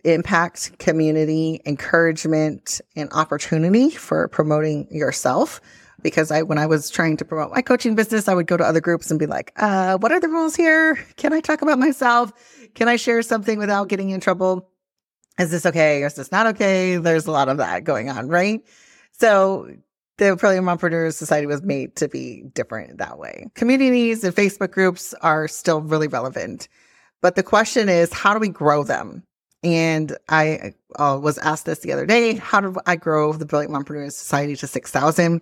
impact, 0.04 0.78
community, 0.78 1.60
encouragement, 1.66 2.80
and 2.96 3.12
opportunity 3.12 3.90
for 3.90 4.28
promoting 4.28 4.88
yourself. 4.90 5.60
Because 6.02 6.30
I, 6.30 6.42
when 6.42 6.56
I 6.56 6.64
was 6.64 6.88
trying 6.88 7.18
to 7.18 7.26
promote 7.26 7.50
my 7.54 7.60
coaching 7.60 7.94
business, 7.94 8.26
I 8.26 8.32
would 8.32 8.46
go 8.46 8.56
to 8.56 8.64
other 8.64 8.80
groups 8.80 9.10
and 9.10 9.20
be 9.20 9.26
like, 9.26 9.52
uh, 9.56 9.98
what 9.98 10.12
are 10.12 10.20
the 10.20 10.28
rules 10.28 10.56
here? 10.56 10.96
Can 11.16 11.34
I 11.34 11.40
talk 11.40 11.60
about 11.60 11.78
myself? 11.78 12.32
Can 12.74 12.88
I 12.88 12.96
share 12.96 13.20
something 13.20 13.58
without 13.58 13.88
getting 13.88 14.08
in 14.08 14.20
trouble? 14.20 14.69
Is 15.40 15.50
this 15.50 15.66
okay? 15.66 16.02
Or 16.02 16.06
is 16.06 16.14
this 16.14 16.30
not 16.30 16.46
okay? 16.48 16.96
There's 16.96 17.26
a 17.26 17.30
lot 17.30 17.48
of 17.48 17.56
that 17.58 17.84
going 17.84 18.10
on, 18.10 18.28
right? 18.28 18.60
So 19.12 19.68
the 20.18 20.36
Brilliant 20.36 20.66
Mompreneurs 20.66 21.14
Society 21.14 21.46
was 21.46 21.62
made 21.62 21.96
to 21.96 22.08
be 22.08 22.42
different 22.54 22.98
that 22.98 23.18
way. 23.18 23.46
Communities 23.54 24.22
and 24.22 24.34
Facebook 24.34 24.70
groups 24.70 25.14
are 25.22 25.48
still 25.48 25.80
really 25.80 26.08
relevant. 26.08 26.68
But 27.22 27.36
the 27.36 27.42
question 27.42 27.88
is, 27.88 28.12
how 28.12 28.34
do 28.34 28.40
we 28.40 28.48
grow 28.48 28.84
them? 28.84 29.24
And 29.62 30.16
I 30.28 30.72
uh, 30.98 31.18
was 31.22 31.38
asked 31.38 31.66
this 31.66 31.80
the 31.80 31.92
other 31.92 32.06
day. 32.06 32.34
How 32.34 32.60
did 32.60 32.76
I 32.86 32.96
grow 32.96 33.32
the 33.32 33.46
Brilliant 33.46 33.74
Mompreneurs 33.74 34.12
Society 34.12 34.56
to 34.56 34.66
6,000? 34.66 35.40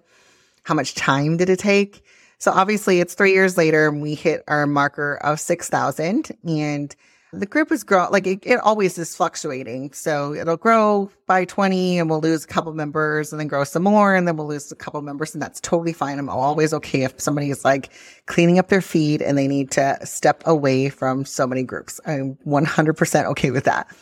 How 0.65 0.75
much 0.75 0.95
time 0.95 1.37
did 1.37 1.49
it 1.49 1.59
take? 1.59 2.05
So 2.39 2.53
obviously 2.53 3.01
it's 3.01 3.15
three 3.15 3.33
years 3.33 3.57
later 3.57 3.89
and 3.89 4.01
we 4.01 4.15
hit 4.15 4.45
our 4.47 4.67
marker 4.67 5.17
of 5.23 5.41
6,000 5.41 6.31
and 6.47 6.97
the 7.33 7.47
group 7.47 7.71
is 7.71 7.85
grow 7.85 8.09
like 8.11 8.27
it, 8.27 8.41
it, 8.45 8.59
always 8.61 8.97
is 8.97 9.15
fluctuating. 9.15 9.93
So 9.93 10.35
it'll 10.35 10.57
grow 10.57 11.11
by 11.27 11.45
20 11.45 11.99
and 11.99 12.09
we'll 12.09 12.21
lose 12.21 12.45
a 12.45 12.47
couple 12.47 12.73
members 12.73 13.33
and 13.33 13.41
then 13.41 13.49
grow 13.49 13.65
some 13.65 13.83
more 13.83 14.15
and 14.15 14.27
then 14.27 14.37
we'll 14.37 14.47
lose 14.47 14.73
a 14.73 14.77
couple 14.77 15.01
members 15.03 15.35
and 15.35 15.43
that's 15.43 15.61
totally 15.61 15.93
fine. 15.93 16.19
I'm 16.19 16.29
always 16.29 16.73
okay 16.75 17.03
if 17.03 17.21
somebody 17.21 17.51
is 17.51 17.65
like 17.65 17.91
cleaning 18.27 18.59
up 18.59 18.69
their 18.69 18.81
feed 18.81 19.21
and 19.21 19.37
they 19.37 19.47
need 19.47 19.71
to 19.73 19.99
step 20.05 20.43
away 20.47 20.89
from 20.89 21.25
so 21.25 21.47
many 21.47 21.63
groups. 21.63 22.01
I'm 22.07 22.37
100% 22.47 23.25
okay 23.27 23.51
with 23.51 23.65
that. 23.65 23.95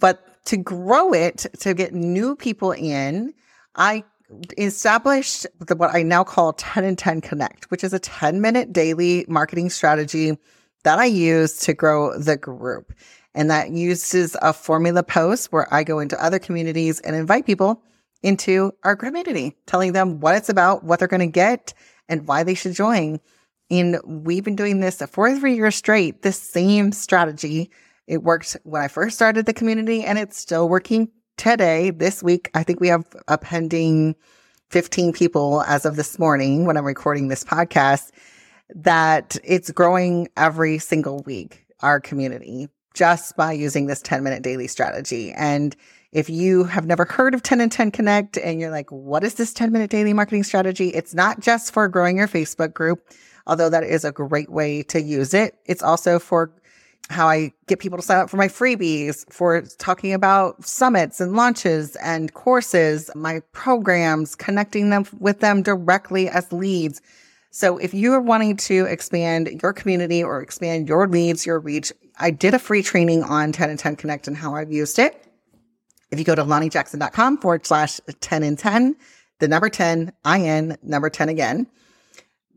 But 0.00 0.44
to 0.46 0.56
grow 0.56 1.12
it, 1.12 1.46
to 1.60 1.74
get 1.74 1.94
new 1.94 2.34
people 2.34 2.72
in, 2.72 3.34
I 3.76 4.02
established 4.58 5.46
the, 5.60 5.76
what 5.76 5.94
I 5.94 6.02
now 6.02 6.24
call 6.24 6.52
10 6.54 6.84
and 6.84 6.98
10 6.98 7.20
Connect, 7.20 7.70
which 7.70 7.84
is 7.84 7.92
a 7.92 7.98
10 7.98 8.40
minute 8.40 8.72
daily 8.72 9.24
marketing 9.28 9.70
strategy 9.70 10.36
that 10.84 10.98
I 10.98 11.06
use 11.06 11.58
to 11.60 11.74
grow 11.74 12.18
the 12.18 12.36
group. 12.36 12.92
And 13.34 13.50
that 13.50 13.70
uses 13.70 14.36
a 14.42 14.52
formula 14.52 15.02
post 15.02 15.52
where 15.52 15.72
I 15.72 15.84
go 15.84 15.98
into 15.98 16.22
other 16.22 16.38
communities 16.38 17.00
and 17.00 17.14
invite 17.14 17.46
people 17.46 17.82
into 18.22 18.72
our 18.82 18.96
community, 18.96 19.56
telling 19.66 19.92
them 19.92 20.20
what 20.20 20.34
it's 20.34 20.48
about, 20.48 20.82
what 20.82 20.98
they're 20.98 21.08
going 21.08 21.20
to 21.20 21.26
get, 21.26 21.72
and 22.08 22.26
why 22.26 22.42
they 22.42 22.54
should 22.54 22.74
join. 22.74 23.20
And 23.70 23.98
we've 24.04 24.44
been 24.44 24.56
doing 24.56 24.80
this 24.80 25.02
for 25.10 25.36
three 25.36 25.54
years 25.54 25.76
straight, 25.76 26.22
this 26.22 26.40
same 26.40 26.90
strategy. 26.90 27.70
It 28.06 28.22
worked 28.22 28.56
when 28.64 28.82
I 28.82 28.88
first 28.88 29.16
started 29.16 29.46
the 29.46 29.52
community 29.52 30.02
and 30.02 30.18
it's 30.18 30.38
still 30.38 30.68
working 30.68 31.10
today. 31.36 31.90
This 31.90 32.22
week, 32.22 32.50
I 32.54 32.62
think 32.62 32.80
we 32.80 32.88
have 32.88 33.04
a 33.28 33.36
pending 33.36 34.16
15 34.70 35.12
people 35.12 35.62
as 35.62 35.84
of 35.84 35.96
this 35.96 36.18
morning 36.18 36.64
when 36.64 36.76
I'm 36.76 36.84
recording 36.84 37.28
this 37.28 37.44
podcast 37.44 38.10
that 38.74 39.36
it's 39.44 39.70
growing 39.70 40.28
every 40.36 40.78
single 40.78 41.22
week, 41.24 41.64
our 41.80 42.00
community, 42.00 42.68
just 42.94 43.36
by 43.36 43.52
using 43.52 43.86
this 43.86 44.02
10 44.02 44.22
minute 44.22 44.42
daily 44.42 44.66
strategy. 44.66 45.32
And 45.32 45.76
if 46.12 46.30
you 46.30 46.64
have 46.64 46.86
never 46.86 47.04
heard 47.04 47.34
of 47.34 47.42
10 47.42 47.60
and 47.60 47.70
10 47.70 47.90
Connect 47.90 48.38
and 48.38 48.60
you're 48.60 48.70
like, 48.70 48.90
what 48.90 49.24
is 49.24 49.34
this 49.34 49.52
10 49.52 49.72
minute 49.72 49.90
daily 49.90 50.12
marketing 50.12 50.42
strategy? 50.42 50.88
It's 50.88 51.14
not 51.14 51.40
just 51.40 51.72
for 51.72 51.86
growing 51.88 52.16
your 52.16 52.28
Facebook 52.28 52.72
group, 52.72 53.06
although 53.46 53.68
that 53.68 53.84
is 53.84 54.04
a 54.04 54.12
great 54.12 54.50
way 54.50 54.82
to 54.84 55.00
use 55.00 55.34
it. 55.34 55.56
It's 55.66 55.82
also 55.82 56.18
for 56.18 56.50
how 57.10 57.28
I 57.28 57.52
get 57.66 57.78
people 57.78 57.98
to 57.98 58.04
sign 58.04 58.18
up 58.18 58.28
for 58.28 58.36
my 58.36 58.48
freebies, 58.48 59.30
for 59.32 59.62
talking 59.78 60.12
about 60.12 60.64
summits 60.64 61.20
and 61.20 61.34
launches 61.34 61.96
and 61.96 62.32
courses, 62.34 63.10
my 63.14 63.40
programs, 63.52 64.34
connecting 64.34 64.90
them 64.90 65.06
with 65.18 65.40
them 65.40 65.62
directly 65.62 66.28
as 66.28 66.52
leads. 66.52 67.00
So 67.50 67.78
if 67.78 67.94
you 67.94 68.12
are 68.12 68.20
wanting 68.20 68.56
to 68.56 68.84
expand 68.84 69.60
your 69.62 69.72
community 69.72 70.22
or 70.22 70.40
expand 70.40 70.88
your 70.88 71.08
leads, 71.08 71.46
your 71.46 71.58
reach, 71.58 71.92
I 72.18 72.30
did 72.30 72.54
a 72.54 72.58
free 72.58 72.82
training 72.82 73.22
on 73.22 73.52
10 73.52 73.70
and 73.70 73.78
10 73.78 73.96
Connect 73.96 74.28
and 74.28 74.36
how 74.36 74.54
I've 74.54 74.72
used 74.72 74.98
it. 74.98 75.24
If 76.10 76.18
you 76.18 76.24
go 76.24 76.34
to 76.34 76.44
lonniejackson.com 76.44 77.38
forward 77.38 77.66
slash 77.66 78.00
10 78.20 78.42
and 78.42 78.58
10, 78.58 78.96
the 79.40 79.48
number 79.48 79.68
10, 79.68 80.12
IN, 80.24 80.76
number 80.82 81.10
10 81.10 81.28
again, 81.28 81.66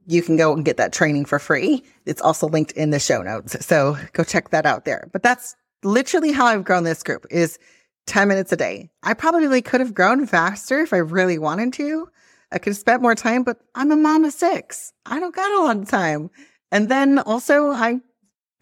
you 0.08 0.22
can 0.22 0.36
go 0.36 0.54
and 0.54 0.66
get 0.66 0.78
that 0.78 0.94
training 0.94 1.26
for 1.26 1.40
free. 1.40 1.84
It's 2.06 2.22
also 2.22 2.48
linked 2.48 2.72
in 2.74 2.90
the 2.90 3.00
show 3.00 3.22
notes. 3.22 3.66
So 3.66 3.98
go 4.14 4.24
check 4.24 4.50
that 4.50 4.66
out 4.66 4.86
there. 4.86 5.10
But 5.12 5.24
that's 5.24 5.56
literally 5.84 6.32
how 6.32 6.46
I've 6.46 6.64
grown 6.64 6.84
this 6.84 7.04
group 7.04 7.26
is 7.30 7.60
10 8.08 8.28
minutes 8.28 8.52
a 8.52 8.58
day. 8.58 8.90
I 9.04 9.14
probably 9.14 9.62
could 9.62 9.80
have 9.80 9.94
grown 9.94 10.26
faster 10.26 10.80
if 10.80 10.92
I 10.92 10.98
really 10.98 11.38
wanted 11.38 11.74
to. 11.74 12.10
I 12.52 12.60
could 12.60 12.72
have 12.72 12.78
spent 12.78 13.02
more 13.02 13.16
time, 13.16 13.44
but 13.44 13.58
I'm 13.76 13.92
a 13.92 13.96
mom 13.96 14.26
of 14.26 14.34
six. 14.34 14.94
I 15.06 15.20
don't 15.20 15.36
got 15.36 15.52
a 15.52 15.64
lot 15.64 15.78
of 15.78 15.90
time. 15.90 16.30
And 16.72 16.90
then 16.90 17.20
also 17.20 17.72
I, 17.72 18.00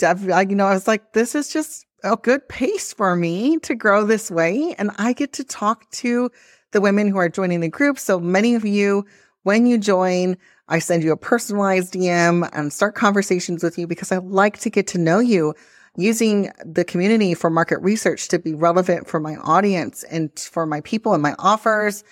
I 0.03 0.41
you 0.41 0.55
know, 0.55 0.67
I 0.67 0.73
was 0.73 0.87
like, 0.87 1.13
this 1.13 1.35
is 1.35 1.51
just 1.51 1.85
a 2.03 2.15
good 2.15 2.47
pace 2.47 2.93
for 2.93 3.15
me 3.15 3.57
to 3.59 3.75
grow 3.75 4.05
this 4.05 4.31
way. 4.31 4.75
And 4.77 4.91
I 4.97 5.13
get 5.13 5.33
to 5.33 5.43
talk 5.43 5.89
to 5.91 6.29
the 6.71 6.81
women 6.81 7.07
who 7.07 7.17
are 7.17 7.29
joining 7.29 7.61
the 7.61 7.69
group. 7.69 7.97
So 7.99 8.19
many 8.19 8.55
of 8.55 8.65
you, 8.65 9.05
when 9.43 9.65
you 9.65 9.77
join, 9.77 10.37
I 10.67 10.79
send 10.79 11.03
you 11.03 11.11
a 11.11 11.17
personalized 11.17 11.93
DM 11.93 12.47
and 12.53 12.71
start 12.71 12.95
conversations 12.95 13.63
with 13.63 13.77
you 13.77 13.87
because 13.87 14.11
I 14.11 14.17
like 14.17 14.59
to 14.59 14.69
get 14.69 14.87
to 14.87 14.97
know 14.99 15.19
you 15.19 15.55
using 15.95 16.51
the 16.63 16.85
community 16.85 17.33
for 17.33 17.49
market 17.49 17.79
research 17.81 18.27
to 18.29 18.39
be 18.39 18.53
relevant 18.53 19.07
for 19.07 19.19
my 19.19 19.35
audience 19.37 20.03
and 20.03 20.37
for 20.39 20.65
my 20.65 20.81
people 20.81 21.13
and 21.13 21.23
my 21.23 21.35
offers, 21.39 22.03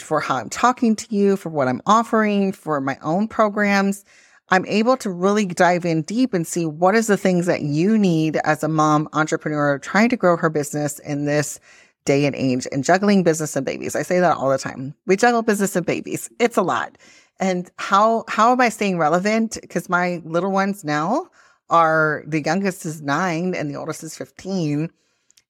for 0.00 0.20
how 0.20 0.36
I'm 0.36 0.48
talking 0.48 0.96
to 0.96 1.14
you, 1.14 1.36
for 1.36 1.48
what 1.48 1.68
I'm 1.68 1.82
offering, 1.86 2.52
for 2.52 2.80
my 2.80 2.98
own 3.02 3.28
programs. 3.28 4.04
I'm 4.50 4.66
able 4.66 4.96
to 4.98 5.10
really 5.10 5.46
dive 5.46 5.84
in 5.84 6.02
deep 6.02 6.34
and 6.34 6.46
see 6.46 6.66
what 6.66 6.94
is 6.94 7.06
the 7.06 7.16
things 7.16 7.46
that 7.46 7.62
you 7.62 7.96
need 7.96 8.36
as 8.44 8.62
a 8.62 8.68
mom 8.68 9.08
entrepreneur 9.12 9.78
trying 9.78 10.10
to 10.10 10.16
grow 10.16 10.36
her 10.36 10.50
business 10.50 10.98
in 10.98 11.24
this 11.24 11.58
day 12.04 12.26
and 12.26 12.36
age 12.36 12.66
and 12.70 12.84
juggling 12.84 13.22
business 13.22 13.56
and 13.56 13.64
babies. 13.64 13.96
I 13.96 14.02
say 14.02 14.20
that 14.20 14.36
all 14.36 14.50
the 14.50 14.58
time. 14.58 14.94
We 15.06 15.16
juggle 15.16 15.42
business 15.42 15.74
and 15.76 15.86
babies. 15.86 16.28
It's 16.38 16.58
a 16.58 16.62
lot. 16.62 16.98
And 17.40 17.70
how 17.78 18.24
how 18.28 18.52
am 18.52 18.60
I 18.60 18.68
staying 18.68 18.98
relevant? 18.98 19.58
Because 19.60 19.88
my 19.88 20.20
little 20.24 20.52
ones 20.52 20.84
now 20.84 21.28
are 21.70 22.22
the 22.26 22.42
youngest 22.42 22.84
is 22.84 23.00
nine 23.00 23.54
and 23.54 23.70
the 23.70 23.76
oldest 23.76 24.02
is 24.02 24.16
15. 24.16 24.90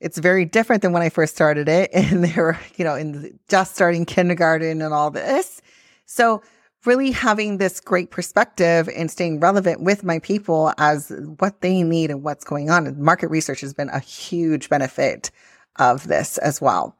It's 0.00 0.18
very 0.18 0.44
different 0.44 0.82
than 0.82 0.92
when 0.92 1.02
I 1.02 1.08
first 1.08 1.34
started 1.34 1.68
it. 1.68 1.90
And 1.94 2.24
they 2.24 2.40
were, 2.40 2.58
you 2.76 2.84
know, 2.84 2.94
in 2.94 3.38
just 3.48 3.74
starting 3.74 4.04
kindergarten 4.04 4.82
and 4.82 4.92
all 4.94 5.10
this. 5.10 5.62
So 6.06 6.42
really 6.84 7.10
having 7.10 7.58
this 7.58 7.80
great 7.80 8.10
perspective 8.10 8.88
and 8.94 9.10
staying 9.10 9.40
relevant 9.40 9.80
with 9.80 10.04
my 10.04 10.18
people 10.18 10.72
as 10.78 11.10
what 11.38 11.60
they 11.60 11.82
need 11.82 12.10
and 12.10 12.22
what's 12.22 12.44
going 12.44 12.70
on. 12.70 12.86
And 12.86 12.98
market 12.98 13.28
research 13.28 13.60
has 13.62 13.72
been 13.72 13.88
a 13.88 14.00
huge 14.00 14.68
benefit 14.68 15.30
of 15.76 16.06
this 16.06 16.38
as 16.38 16.60
well. 16.60 16.96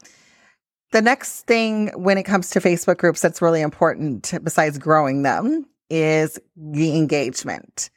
The 0.93 1.03
next 1.03 1.43
thing 1.43 1.91
when 1.97 2.19
it 2.19 2.23
comes 2.23 2.51
to 2.51 2.61
Facebook 2.61 2.99
groups 2.99 3.21
that's 3.21 3.43
really 3.43 3.61
important, 3.61 4.33
besides 4.43 4.79
growing 4.79 5.23
them, 5.23 5.67
is 5.91 6.39
the 6.57 6.97
engagement. 6.97 7.91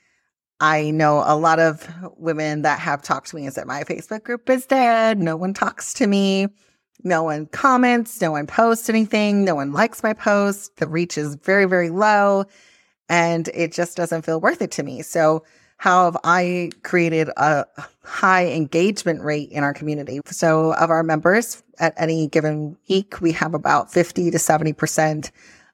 I 0.60 0.90
know 0.90 1.24
a 1.26 1.36
lot 1.36 1.60
of 1.60 1.88
women 2.18 2.64
that 2.64 2.80
have 2.80 3.02
talked 3.02 3.30
to 3.30 3.36
me 3.36 3.46
and 3.46 3.54
said, 3.54 3.68
My 3.68 3.84
Facebook 3.84 4.24
group 4.24 4.50
is 4.50 4.66
dead. 4.66 5.20
No 5.20 5.36
one 5.36 5.54
talks 5.54 5.94
to 5.96 6.08
me. 6.08 6.48
No 7.04 7.24
one 7.24 7.46
comments. 7.48 8.20
No 8.22 8.32
one 8.32 8.48
posts 8.48 8.90
anything. 8.90 9.46
No 9.46 9.56
one 9.56 9.72
likes 9.72 10.02
my 10.02 10.14
post. 10.14 10.78
The 10.78 10.88
reach 10.88 11.18
is 11.18 11.36
very, 11.36 11.66
very 11.66 11.90
low. 11.90 12.46
And 13.08 13.48
it 13.50 13.72
just 13.72 13.96
doesn't 13.96 14.24
feel 14.24 14.42
worth 14.42 14.62
it 14.62 14.72
to 14.72 14.84
me. 14.84 15.02
So, 15.02 15.44
how 15.80 16.06
have 16.06 16.18
I 16.24 16.72
created 16.82 17.30
a 17.38 17.66
high 18.04 18.48
engagement 18.48 19.22
rate 19.22 19.52
in 19.52 19.64
our 19.64 19.76
community? 19.76 20.22
So, 20.26 20.74
of 20.74 20.90
our 20.90 21.04
members 21.04 21.62
at 21.78 21.94
any 21.98 22.28
given 22.28 22.76
week, 22.90 23.22
we 23.22 23.32
have 23.34 23.54
about 23.54 23.94
50 23.94 24.32
to 24.32 24.38
70% 24.38 25.30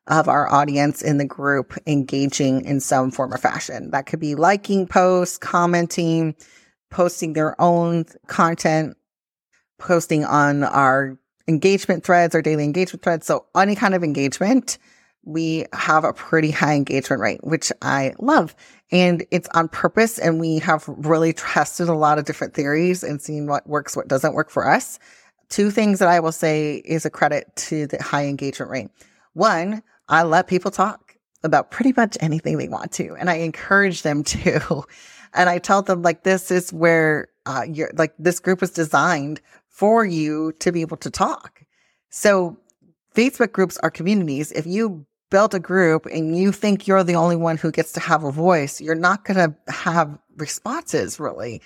of 0.07 0.27
our 0.27 0.51
audience 0.51 1.01
in 1.01 1.17
the 1.17 1.25
group 1.25 1.73
engaging 1.87 2.65
in 2.65 2.79
some 2.79 3.11
form 3.11 3.33
or 3.33 3.37
fashion. 3.37 3.91
That 3.91 4.05
could 4.05 4.19
be 4.19 4.35
liking 4.35 4.87
posts, 4.87 5.37
commenting, 5.37 6.35
posting 6.89 7.33
their 7.33 7.59
own 7.61 8.05
content, 8.27 8.97
posting 9.79 10.25
on 10.25 10.63
our 10.63 11.17
engagement 11.47 12.03
threads, 12.03 12.35
our 12.35 12.41
daily 12.41 12.63
engagement 12.63 13.03
threads. 13.03 13.25
So, 13.25 13.45
any 13.55 13.75
kind 13.75 13.95
of 13.95 14.03
engagement 14.03 14.77
we 15.25 15.65
have 15.73 16.03
a 16.03 16.13
pretty 16.13 16.51
high 16.51 16.75
engagement 16.75 17.21
rate, 17.21 17.43
which 17.43 17.71
I 17.81 18.13
love. 18.19 18.55
And 18.91 19.25
it's 19.31 19.47
on 19.53 19.69
purpose. 19.69 20.19
And 20.19 20.39
we 20.39 20.59
have 20.59 20.85
really 20.87 21.33
tested 21.33 21.87
a 21.87 21.95
lot 21.95 22.19
of 22.19 22.25
different 22.25 22.53
theories 22.53 23.03
and 23.03 23.21
seen 23.21 23.47
what 23.47 23.67
works, 23.67 23.95
what 23.95 24.07
doesn't 24.07 24.33
work 24.33 24.49
for 24.49 24.67
us. 24.67 24.99
Two 25.49 25.71
things 25.71 25.99
that 25.99 26.09
I 26.09 26.19
will 26.19 26.31
say 26.31 26.81
is 26.85 27.05
a 27.05 27.09
credit 27.09 27.55
to 27.55 27.87
the 27.87 28.01
high 28.01 28.25
engagement 28.25 28.71
rate. 28.71 28.89
One, 29.33 29.81
I 30.07 30.23
let 30.23 30.47
people 30.47 30.71
talk 30.71 31.15
about 31.43 31.71
pretty 31.71 31.93
much 31.95 32.17
anything 32.19 32.57
they 32.57 32.69
want 32.69 32.91
to, 32.93 33.15
and 33.15 33.29
I 33.29 33.35
encourage 33.35 34.01
them 34.01 34.23
to. 34.23 34.83
And 35.33 35.49
I 35.49 35.57
tell 35.57 35.81
them 35.81 36.01
like, 36.01 36.23
this 36.23 36.51
is 36.51 36.71
where, 36.71 37.27
uh, 37.45 37.65
you're 37.67 37.91
like, 37.95 38.13
this 38.19 38.39
group 38.39 38.61
is 38.61 38.71
designed 38.71 39.41
for 39.67 40.05
you 40.05 40.53
to 40.59 40.71
be 40.71 40.81
able 40.81 40.97
to 40.97 41.09
talk. 41.09 41.63
So 42.09 42.57
Facebook 43.15 43.51
groups 43.51 43.77
are 43.79 43.89
communities. 43.89 44.51
If 44.51 44.67
you 44.67 45.05
built 45.31 45.55
a 45.55 45.59
group 45.59 46.05
and 46.05 46.37
you 46.37 46.51
think 46.51 46.87
you're 46.87 47.03
the 47.03 47.15
only 47.15 47.35
one 47.35 47.57
who 47.57 47.71
gets 47.71 47.91
to 47.93 47.99
have 47.99 48.23
a 48.23 48.31
voice, 48.31 48.79
you're 48.79 48.93
not 48.93 49.25
going 49.25 49.37
to 49.37 49.71
have 49.71 50.19
responses 50.37 51.19
really, 51.19 51.61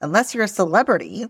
unless 0.00 0.34
you're 0.34 0.44
a 0.44 0.48
celebrity. 0.48 1.26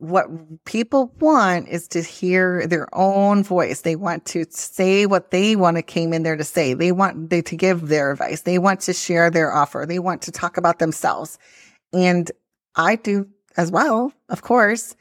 What 0.00 0.28
people 0.64 1.12
want 1.20 1.68
is 1.68 1.86
to 1.88 2.02
hear 2.02 2.66
their 2.66 2.88
own 2.94 3.44
voice. 3.44 3.82
They 3.82 3.96
want 3.96 4.24
to 4.26 4.46
say 4.48 5.06
what 5.06 5.30
they 5.30 5.56
want 5.56 5.76
to 5.76 5.82
came 5.82 6.12
in 6.12 6.22
there 6.22 6.36
to 6.36 6.44
say. 6.44 6.74
They 6.74 6.90
want 6.90 7.30
they 7.30 7.42
to 7.42 7.56
give 7.56 7.88
their 7.88 8.10
advice. 8.12 8.40
They 8.42 8.58
want 8.58 8.80
to 8.80 8.94
share 8.94 9.30
their 9.30 9.52
offer. 9.52 9.84
They 9.86 9.98
want 9.98 10.22
to 10.22 10.32
talk 10.32 10.56
about 10.56 10.78
themselves. 10.78 11.38
And 11.92 12.30
I 12.76 12.96
do 12.96 13.28
as 13.56 13.70
well, 13.70 14.12
of 14.30 14.42
course. 14.42 14.96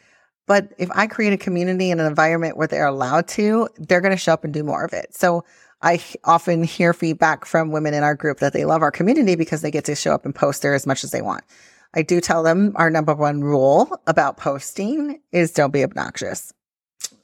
But 0.47 0.73
if 0.77 0.89
I 0.91 1.07
create 1.07 1.31
a 1.31 1.37
community 1.37 1.91
and 1.91 2.01
an 2.01 2.07
environment 2.07 2.57
where 2.57 2.67
they're 2.67 2.87
allowed 2.87 3.27
to, 3.29 3.69
they're 3.77 4.01
going 4.01 4.15
to 4.15 4.17
show 4.17 4.33
up 4.33 4.43
and 4.43 4.53
do 4.53 4.63
more 4.63 4.83
of 4.83 4.93
it. 4.93 5.15
So 5.15 5.45
I 5.81 6.03
often 6.25 6.63
hear 6.63 6.91
feedback 6.93 7.45
from 7.45 7.71
women 7.71 7.93
in 7.93 8.03
our 8.03 8.15
group 8.15 8.39
that 8.39 8.51
they 8.51 8.65
love 8.65 8.81
our 8.81 8.91
community 8.91 9.35
because 9.35 9.61
they 9.61 9.71
get 9.71 9.85
to 9.85 9.95
show 9.95 10.13
up 10.13 10.25
and 10.25 10.35
post 10.35 10.61
there 10.61 10.73
as 10.73 10.85
much 10.85 11.03
as 11.03 11.11
they 11.11 11.21
want. 11.21 11.43
I 11.93 12.01
do 12.03 12.21
tell 12.21 12.43
them 12.43 12.73
our 12.75 12.89
number 12.89 13.15
one 13.15 13.41
rule 13.41 13.99
about 14.05 14.37
posting 14.37 15.19
is 15.31 15.51
don't 15.51 15.73
be 15.73 15.83
obnoxious. 15.83 16.53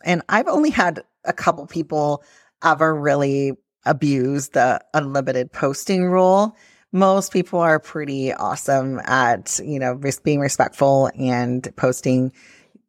And 0.03 0.22
I've 0.29 0.48
only 0.48 0.69
had 0.69 1.03
a 1.24 1.34
couple 1.34 1.65
people 1.67 2.24
ever 2.63 2.93
really 2.95 3.53
abuse 3.86 4.50
the 4.50 4.81
unlimited 4.93 5.51
posting 5.51 6.05
rule. 6.05 6.55
Most 6.91 7.31
people 7.31 7.60
are 7.60 7.79
pretty 7.79 8.34
awesome 8.34 9.00
at, 9.05 9.60
you 9.63 9.79
know, 9.79 10.00
being 10.24 10.39
respectful 10.39 11.12
and 11.17 11.67
posting 11.75 12.31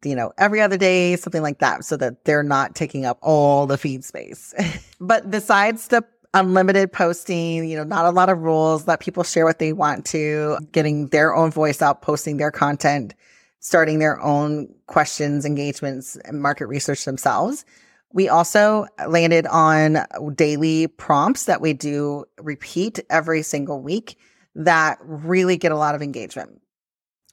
you 0.03 0.15
know, 0.15 0.31
every 0.37 0.61
other 0.61 0.77
day, 0.77 1.15
something 1.15 1.41
like 1.41 1.59
that, 1.59 1.83
so 1.83 1.97
that 1.97 2.23
they're 2.25 2.43
not 2.43 2.75
taking 2.75 3.05
up 3.05 3.17
all 3.21 3.65
the 3.65 3.77
feed 3.77 4.03
space. 4.03 4.53
but 4.99 5.29
besides 5.29 5.87
the 5.87 6.03
unlimited 6.39 6.91
posting, 6.91 7.67
you 7.67 7.75
know, 7.75 7.83
not 7.83 8.05
a 8.05 8.11
lot 8.11 8.29
of 8.29 8.39
rules, 8.39 8.87
let 8.87 8.99
people 8.99 9.23
share 9.23 9.45
what 9.45 9.59
they 9.59 9.73
want 9.73 10.05
to, 10.05 10.57
getting 10.71 11.07
their 11.07 11.35
own 11.35 11.51
voice 11.51 11.81
out, 11.81 12.01
posting 12.01 12.37
their 12.37 12.51
content, 12.51 13.13
starting 13.59 13.99
their 13.99 14.21
own 14.21 14.73
questions, 14.85 15.45
engagements, 15.45 16.15
and 16.25 16.41
market 16.41 16.67
research 16.67 17.05
themselves. 17.05 17.65
We 18.13 18.29
also 18.29 18.85
landed 19.07 19.47
on 19.47 20.05
daily 20.35 20.87
prompts 20.87 21.45
that 21.45 21.61
we 21.61 21.73
do 21.73 22.25
repeat 22.39 22.99
every 23.09 23.41
single 23.41 23.81
week 23.81 24.17
that 24.55 24.97
really 25.01 25.57
get 25.57 25.71
a 25.71 25.77
lot 25.77 25.95
of 25.95 26.01
engagement. 26.01 26.61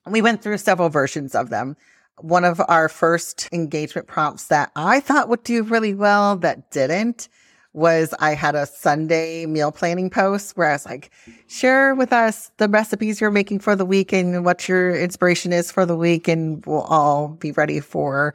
we 0.06 0.20
went 0.20 0.42
through 0.42 0.58
several 0.58 0.90
versions 0.90 1.34
of 1.34 1.48
them. 1.48 1.76
One 2.20 2.44
of 2.44 2.60
our 2.68 2.88
first 2.88 3.48
engagement 3.52 4.08
prompts 4.08 4.48
that 4.48 4.70
I 4.76 5.00
thought 5.00 5.28
would 5.28 5.42
do 5.42 5.62
really 5.62 5.94
well 5.94 6.36
that 6.36 6.70
didn't 6.70 7.28
was 7.74 8.14
I 8.20 8.34
had 8.34 8.54
a 8.54 8.66
Sunday 8.66 9.46
meal 9.46 9.72
planning 9.72 10.08
post 10.08 10.56
where 10.56 10.70
I 10.70 10.72
was 10.72 10.86
like, 10.86 11.10
share 11.48 11.94
with 11.94 12.12
us 12.12 12.50
the 12.56 12.68
recipes 12.68 13.20
you're 13.20 13.32
making 13.32 13.58
for 13.58 13.76
the 13.76 13.84
week 13.84 14.12
and 14.12 14.44
what 14.44 14.68
your 14.68 14.94
inspiration 14.94 15.52
is 15.52 15.70
for 15.70 15.84
the 15.84 15.96
week. 15.96 16.28
And 16.28 16.64
we'll 16.64 16.82
all 16.82 17.28
be 17.28 17.52
ready 17.52 17.80
for 17.80 18.34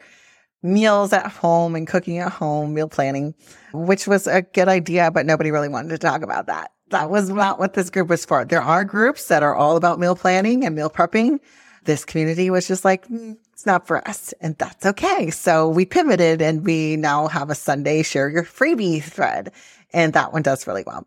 meals 0.61 1.13
at 1.13 1.27
home 1.27 1.73
and 1.73 1.87
cooking 1.87 2.17
at 2.17 2.31
home, 2.31 2.73
meal 2.73 2.89
planning, 2.89 3.33
which 3.73 4.07
was 4.07 4.27
a 4.27 4.41
good 4.41 4.67
idea, 4.67 5.09
but 5.09 5.25
nobody 5.25 5.51
really 5.51 5.69
wanted 5.69 5.89
to 5.89 5.97
talk 5.97 6.21
about 6.21 6.47
that. 6.47 6.71
That 6.89 7.09
was 7.09 7.29
not 7.29 7.59
what 7.59 7.73
this 7.73 7.89
group 7.89 8.09
was 8.09 8.25
for. 8.25 8.43
There 8.43 8.61
are 8.61 8.83
groups 8.83 9.27
that 9.29 9.41
are 9.41 9.55
all 9.55 9.77
about 9.77 9.99
meal 9.99 10.15
planning 10.15 10.65
and 10.65 10.75
meal 10.75 10.89
prepping. 10.89 11.39
This 11.85 12.03
community 12.03 12.49
was 12.49 12.67
just 12.67 12.83
like, 12.83 13.07
mm, 13.07 13.37
it's 13.59 13.65
not 13.65 13.85
for 13.85 14.07
us. 14.07 14.33
And 14.39 14.57
that's 14.57 14.85
okay. 14.85 15.29
So 15.31 15.67
we 15.67 15.83
pivoted 15.83 16.41
and 16.41 16.65
we 16.65 16.95
now 16.95 17.27
have 17.27 17.49
a 17.49 17.55
Sunday 17.55 18.03
share 18.03 18.29
your 18.29 18.45
freebie 18.45 19.03
thread. 19.03 19.51
And 19.91 20.13
that 20.13 20.31
one 20.31 20.43
does 20.43 20.65
really 20.65 20.85
well. 20.87 21.05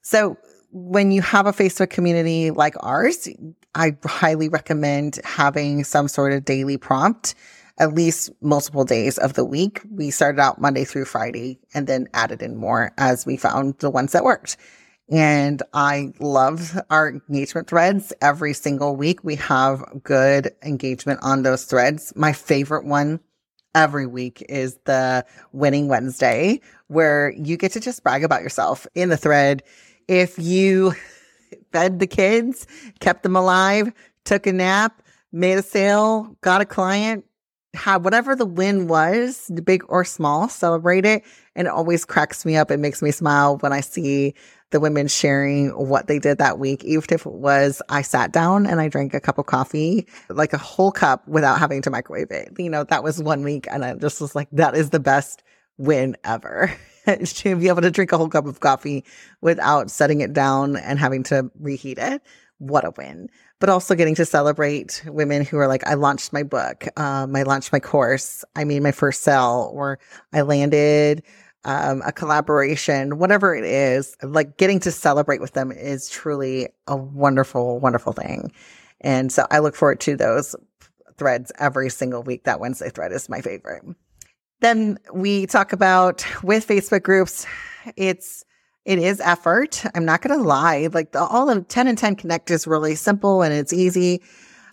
So 0.00 0.36
when 0.72 1.12
you 1.12 1.22
have 1.22 1.46
a 1.46 1.52
Facebook 1.52 1.90
community 1.90 2.50
like 2.50 2.74
ours, 2.80 3.28
I 3.76 3.96
highly 4.04 4.48
recommend 4.48 5.20
having 5.22 5.84
some 5.84 6.08
sort 6.08 6.32
of 6.32 6.44
daily 6.44 6.76
prompt 6.76 7.36
at 7.78 7.94
least 7.94 8.30
multiple 8.40 8.84
days 8.84 9.16
of 9.18 9.34
the 9.34 9.44
week. 9.44 9.80
We 9.88 10.10
started 10.10 10.40
out 10.40 10.60
Monday 10.60 10.84
through 10.84 11.04
Friday 11.04 11.60
and 11.72 11.86
then 11.86 12.08
added 12.14 12.42
in 12.42 12.56
more 12.56 12.90
as 12.98 13.24
we 13.24 13.36
found 13.36 13.78
the 13.78 13.90
ones 13.90 14.10
that 14.10 14.24
worked. 14.24 14.56
And 15.12 15.62
I 15.74 16.14
love 16.20 16.80
our 16.88 17.10
engagement 17.10 17.68
threads 17.68 18.14
every 18.22 18.54
single 18.54 18.96
week. 18.96 19.22
We 19.22 19.36
have 19.36 19.84
good 20.02 20.52
engagement 20.62 21.20
on 21.22 21.42
those 21.42 21.64
threads. 21.64 22.14
My 22.16 22.32
favorite 22.32 22.86
one 22.86 23.20
every 23.74 24.06
week 24.06 24.42
is 24.48 24.78
the 24.86 25.26
winning 25.52 25.88
Wednesday 25.88 26.62
where 26.88 27.30
you 27.36 27.58
get 27.58 27.72
to 27.72 27.80
just 27.80 28.02
brag 28.02 28.24
about 28.24 28.40
yourself 28.40 28.86
in 28.94 29.10
the 29.10 29.18
thread. 29.18 29.62
If 30.08 30.38
you 30.38 30.94
fed 31.72 31.98
the 31.98 32.06
kids, 32.06 32.66
kept 33.00 33.22
them 33.22 33.36
alive, 33.36 33.92
took 34.24 34.46
a 34.46 34.52
nap, 34.52 35.02
made 35.30 35.58
a 35.58 35.62
sale, 35.62 36.34
got 36.40 36.62
a 36.62 36.66
client, 36.66 37.26
had 37.74 38.02
whatever 38.04 38.34
the 38.34 38.46
win 38.46 38.88
was, 38.88 39.50
big 39.62 39.84
or 39.88 40.06
small, 40.06 40.48
celebrate 40.48 41.04
it. 41.04 41.22
And 41.54 41.66
it 41.66 41.70
always 41.70 42.06
cracks 42.06 42.46
me 42.46 42.56
up. 42.56 42.70
It 42.70 42.80
makes 42.80 43.02
me 43.02 43.10
smile 43.10 43.58
when 43.58 43.74
I 43.74 43.80
see 43.80 44.34
the 44.72 44.80
women 44.80 45.06
sharing 45.06 45.68
what 45.70 46.08
they 46.08 46.18
did 46.18 46.38
that 46.38 46.58
week, 46.58 46.84
even 46.84 47.04
if 47.10 47.26
it 47.26 47.32
was 47.32 47.80
I 47.88 48.02
sat 48.02 48.32
down 48.32 48.66
and 48.66 48.80
I 48.80 48.88
drank 48.88 49.14
a 49.14 49.20
cup 49.20 49.38
of 49.38 49.46
coffee, 49.46 50.06
like 50.28 50.52
a 50.52 50.58
whole 50.58 50.90
cup 50.92 51.26
without 51.28 51.58
having 51.58 51.82
to 51.82 51.90
microwave 51.90 52.30
it. 52.30 52.52
You 52.58 52.70
know, 52.70 52.84
that 52.84 53.04
was 53.04 53.22
one 53.22 53.42
week. 53.44 53.66
And 53.70 53.84
I 53.84 53.94
just 53.94 54.20
was 54.20 54.34
like, 54.34 54.48
that 54.52 54.74
is 54.74 54.90
the 54.90 55.00
best 55.00 55.42
win 55.78 56.16
ever. 56.24 56.74
to 57.06 57.56
be 57.56 57.68
able 57.68 57.82
to 57.82 57.90
drink 57.90 58.12
a 58.12 58.18
whole 58.18 58.28
cup 58.28 58.46
of 58.46 58.60
coffee 58.60 59.04
without 59.40 59.90
setting 59.90 60.20
it 60.20 60.32
down 60.32 60.76
and 60.76 60.98
having 60.98 61.22
to 61.24 61.50
reheat 61.58 61.98
it. 61.98 62.22
What 62.58 62.84
a 62.84 62.92
win 62.96 63.28
but 63.62 63.68
also 63.68 63.94
getting 63.94 64.16
to 64.16 64.26
celebrate 64.26 65.04
women 65.06 65.44
who 65.44 65.56
are 65.56 65.68
like, 65.68 65.86
I 65.86 65.94
launched 65.94 66.32
my 66.32 66.42
book, 66.42 66.84
um, 66.98 67.36
I 67.36 67.44
launched 67.44 67.72
my 67.72 67.78
course, 67.78 68.44
I 68.56 68.64
made 68.64 68.82
my 68.82 68.90
first 68.90 69.22
sell, 69.22 69.70
or 69.72 70.00
I 70.32 70.40
landed 70.40 71.22
um, 71.64 72.02
a 72.04 72.12
collaboration, 72.12 73.18
whatever 73.18 73.54
it 73.54 73.64
is, 73.64 74.16
like 74.22 74.56
getting 74.56 74.80
to 74.80 74.90
celebrate 74.90 75.40
with 75.40 75.52
them 75.52 75.70
is 75.70 76.08
truly 76.10 76.68
a 76.86 76.96
wonderful, 76.96 77.78
wonderful 77.78 78.12
thing. 78.12 78.52
And 79.00 79.30
so 79.30 79.46
I 79.50 79.58
look 79.60 79.74
forward 79.74 80.00
to 80.00 80.16
those 80.16 80.56
threads 81.18 81.52
every 81.58 81.90
single 81.90 82.22
week. 82.22 82.44
That 82.44 82.60
Wednesday 82.60 82.90
thread 82.90 83.12
is 83.12 83.28
my 83.28 83.40
favorite. 83.40 83.84
Then 84.60 84.98
we 85.12 85.46
talk 85.46 85.72
about 85.72 86.24
with 86.42 86.66
Facebook 86.66 87.02
groups, 87.02 87.46
it's 87.96 88.44
it 88.84 88.98
is 88.98 89.20
effort. 89.20 89.84
I'm 89.94 90.04
not 90.04 90.22
going 90.22 90.36
to 90.36 90.44
lie. 90.44 90.88
Like 90.92 91.12
the, 91.12 91.22
all 91.22 91.48
of 91.48 91.68
10 91.68 91.86
and 91.86 91.96
10 91.96 92.16
Connect 92.16 92.50
is 92.50 92.66
really 92.66 92.96
simple 92.96 93.42
and 93.42 93.54
it's 93.54 93.72
easy. 93.72 94.22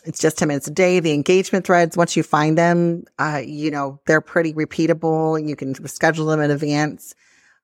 It's 0.06 0.20
just 0.20 0.38
10 0.38 0.48
minutes 0.48 0.68
a 0.68 0.72
day. 0.72 1.00
The 1.00 1.14
engagement 1.14 1.66
threads, 1.66 1.98
once 1.98 2.16
you 2.16 2.24
find 2.24 2.58
them, 2.58 3.04
uh, 3.18 3.42
you 3.46 3.72
know, 3.72 4.00
they're 4.06 4.22
pretty 4.22 4.54
repeatable. 4.54 5.46
You 5.48 5.56
can 5.56 5.76
schedule 5.88 6.26
them 6.28 6.40
in 6.40 6.52
advance. 6.52 7.16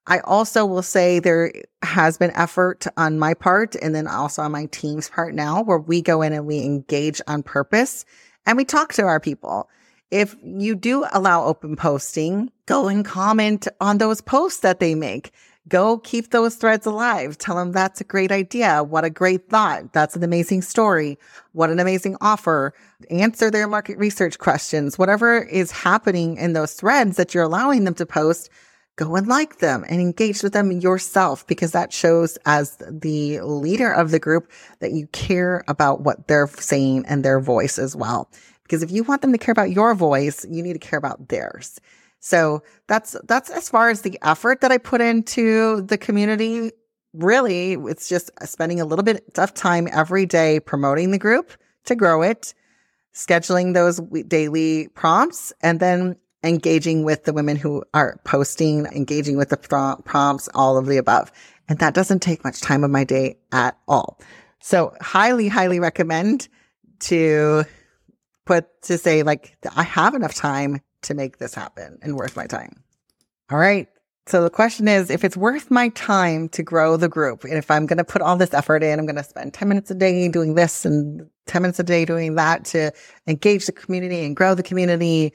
I 0.07 0.19
also 0.19 0.65
will 0.65 0.83
say 0.83 1.19
there 1.19 1.51
has 1.81 2.17
been 2.17 2.31
effort 2.31 2.85
on 2.95 3.17
my 3.17 3.33
part 3.33 3.75
and 3.75 3.95
then 3.95 4.07
also 4.07 4.43
on 4.43 4.51
my 4.51 4.67
team's 4.67 5.09
part 5.09 5.33
now 5.33 5.63
where 5.63 5.79
we 5.79 6.01
go 6.01 6.21
in 6.21 6.31
and 6.31 6.45
we 6.45 6.61
engage 6.61 7.21
on 7.27 7.41
purpose 7.41 8.05
and 8.45 8.57
we 8.57 8.65
talk 8.65 8.93
to 8.93 9.03
our 9.03 9.19
people. 9.19 9.67
If 10.11 10.35
you 10.43 10.75
do 10.75 11.05
allow 11.11 11.45
open 11.45 11.75
posting, 11.75 12.51
go 12.67 12.87
and 12.87 13.03
comment 13.03 13.67
on 13.81 13.97
those 13.97 14.21
posts 14.21 14.59
that 14.59 14.79
they 14.79 14.93
make 14.93 15.31
go 15.67 15.97
keep 15.99 16.31
those 16.31 16.55
threads 16.55 16.85
alive. 16.85 17.37
Tell 17.37 17.55
them 17.55 17.71
that's 17.71 18.01
a 18.01 18.05
great 18.05 18.31
idea. 18.31 18.83
What 18.83 19.05
a 19.05 19.09
great 19.09 19.49
thought. 19.49 19.93
That's 19.93 20.15
an 20.15 20.23
amazing 20.23 20.61
story. 20.61 21.17
What 21.53 21.69
an 21.69 21.79
amazing 21.79 22.17
offer. 22.21 22.73
Answer 23.09 23.49
their 23.49 23.67
market 23.67 23.97
research 23.97 24.37
questions. 24.37 24.97
Whatever 24.97 25.41
is 25.41 25.71
happening 25.71 26.37
in 26.37 26.53
those 26.53 26.73
threads 26.73 27.17
that 27.17 27.33
you're 27.33 27.43
allowing 27.43 27.83
them 27.83 27.95
to 27.95 28.05
post, 28.05 28.49
go 28.95 29.15
and 29.15 29.27
like 29.27 29.57
them 29.59 29.83
and 29.89 29.99
engage 29.99 30.41
with 30.41 30.53
them 30.53 30.71
yourself 30.71 31.45
because 31.47 31.71
that 31.71 31.91
shows 31.91 32.37
as 32.45 32.77
the 32.89 33.41
leader 33.41 33.91
of 33.91 34.11
the 34.11 34.19
group 34.19 34.51
that 34.79 34.91
you 34.91 35.07
care 35.07 35.63
about 35.67 36.01
what 36.01 36.27
they're 36.27 36.47
saying 36.47 37.05
and 37.07 37.23
their 37.23 37.39
voice 37.39 37.77
as 37.77 37.95
well. 37.95 38.29
Because 38.63 38.81
if 38.81 38.91
you 38.91 39.03
want 39.03 39.21
them 39.21 39.31
to 39.31 39.37
care 39.37 39.51
about 39.51 39.71
your 39.71 39.93
voice, 39.93 40.45
you 40.49 40.63
need 40.63 40.73
to 40.73 40.79
care 40.79 40.97
about 40.97 41.27
theirs. 41.29 41.79
So 42.25 42.63
that's, 42.87 43.15
that's 43.25 43.51
as 43.51 43.69
far 43.69 43.91
as 43.91 44.01
the 44.01 44.17
effort 44.23 44.61
that 44.61 44.71
I 44.71 44.79
put 44.79 44.99
into 44.99 45.81
the 45.81 45.95
community. 45.95 46.71
Really, 47.13 47.73
it's 47.73 48.09
just 48.09 48.31
spending 48.45 48.81
a 48.81 48.85
little 48.85 49.05
bit 49.05 49.23
of 49.37 49.53
time 49.53 49.87
every 49.91 50.25
day 50.25 50.59
promoting 50.59 51.11
the 51.11 51.19
group 51.19 51.51
to 51.83 51.93
grow 51.93 52.23
it, 52.23 52.55
scheduling 53.13 53.75
those 53.75 53.99
daily 54.27 54.87
prompts, 54.87 55.53
and 55.61 55.79
then 55.79 56.15
engaging 56.43 57.03
with 57.03 57.25
the 57.25 57.31
women 57.31 57.57
who 57.57 57.83
are 57.93 58.19
posting, 58.23 58.87
engaging 58.87 59.37
with 59.37 59.49
the 59.49 59.57
prompts, 60.03 60.49
all 60.55 60.79
of 60.79 60.87
the 60.87 60.97
above. 60.97 61.31
And 61.69 61.77
that 61.77 61.93
doesn't 61.93 62.23
take 62.23 62.43
much 62.43 62.59
time 62.59 62.83
of 62.83 62.89
my 62.89 63.03
day 63.03 63.37
at 63.51 63.77
all. 63.87 64.19
So 64.61 64.95
highly, 64.99 65.47
highly 65.47 65.79
recommend 65.79 66.47
to 67.01 67.65
put 68.45 68.81
to 68.81 68.97
say 68.97 69.21
like, 69.21 69.55
I 69.75 69.83
have 69.83 70.15
enough 70.15 70.33
time 70.33 70.81
to 71.05 71.13
make 71.13 71.37
this 71.37 71.53
happen 71.53 71.97
and 72.01 72.15
worth 72.15 72.35
my 72.35 72.45
time. 72.45 72.83
All 73.51 73.57
right. 73.57 73.87
So 74.27 74.41
the 74.41 74.49
question 74.49 74.87
is 74.87 75.11
if 75.11 75.23
it's 75.23 75.37
worth 75.37 75.69
my 75.69 75.89
time 75.89 76.49
to 76.49 76.63
grow 76.63 76.97
the 76.97 77.07
group, 77.07 77.43
and 77.43 77.53
if 77.53 77.69
I'm 77.69 77.85
going 77.85 77.97
to 77.97 78.03
put 78.03 78.23
all 78.23 78.35
this 78.35 78.55
effort 78.55 78.81
in, 78.81 78.97
I'm 78.97 79.05
going 79.05 79.15
to 79.17 79.23
spend 79.23 79.53
10 79.53 79.67
minutes 79.67 79.91
a 79.91 79.95
day 79.95 80.27
doing 80.29 80.55
this 80.55 80.83
and 80.83 81.29
10 81.45 81.61
minutes 81.61 81.79
a 81.79 81.83
day 81.83 82.05
doing 82.05 82.33
that 82.35 82.65
to 82.65 82.91
engage 83.27 83.67
the 83.67 83.71
community 83.71 84.25
and 84.25 84.35
grow 84.35 84.55
the 84.55 84.63
community. 84.63 85.31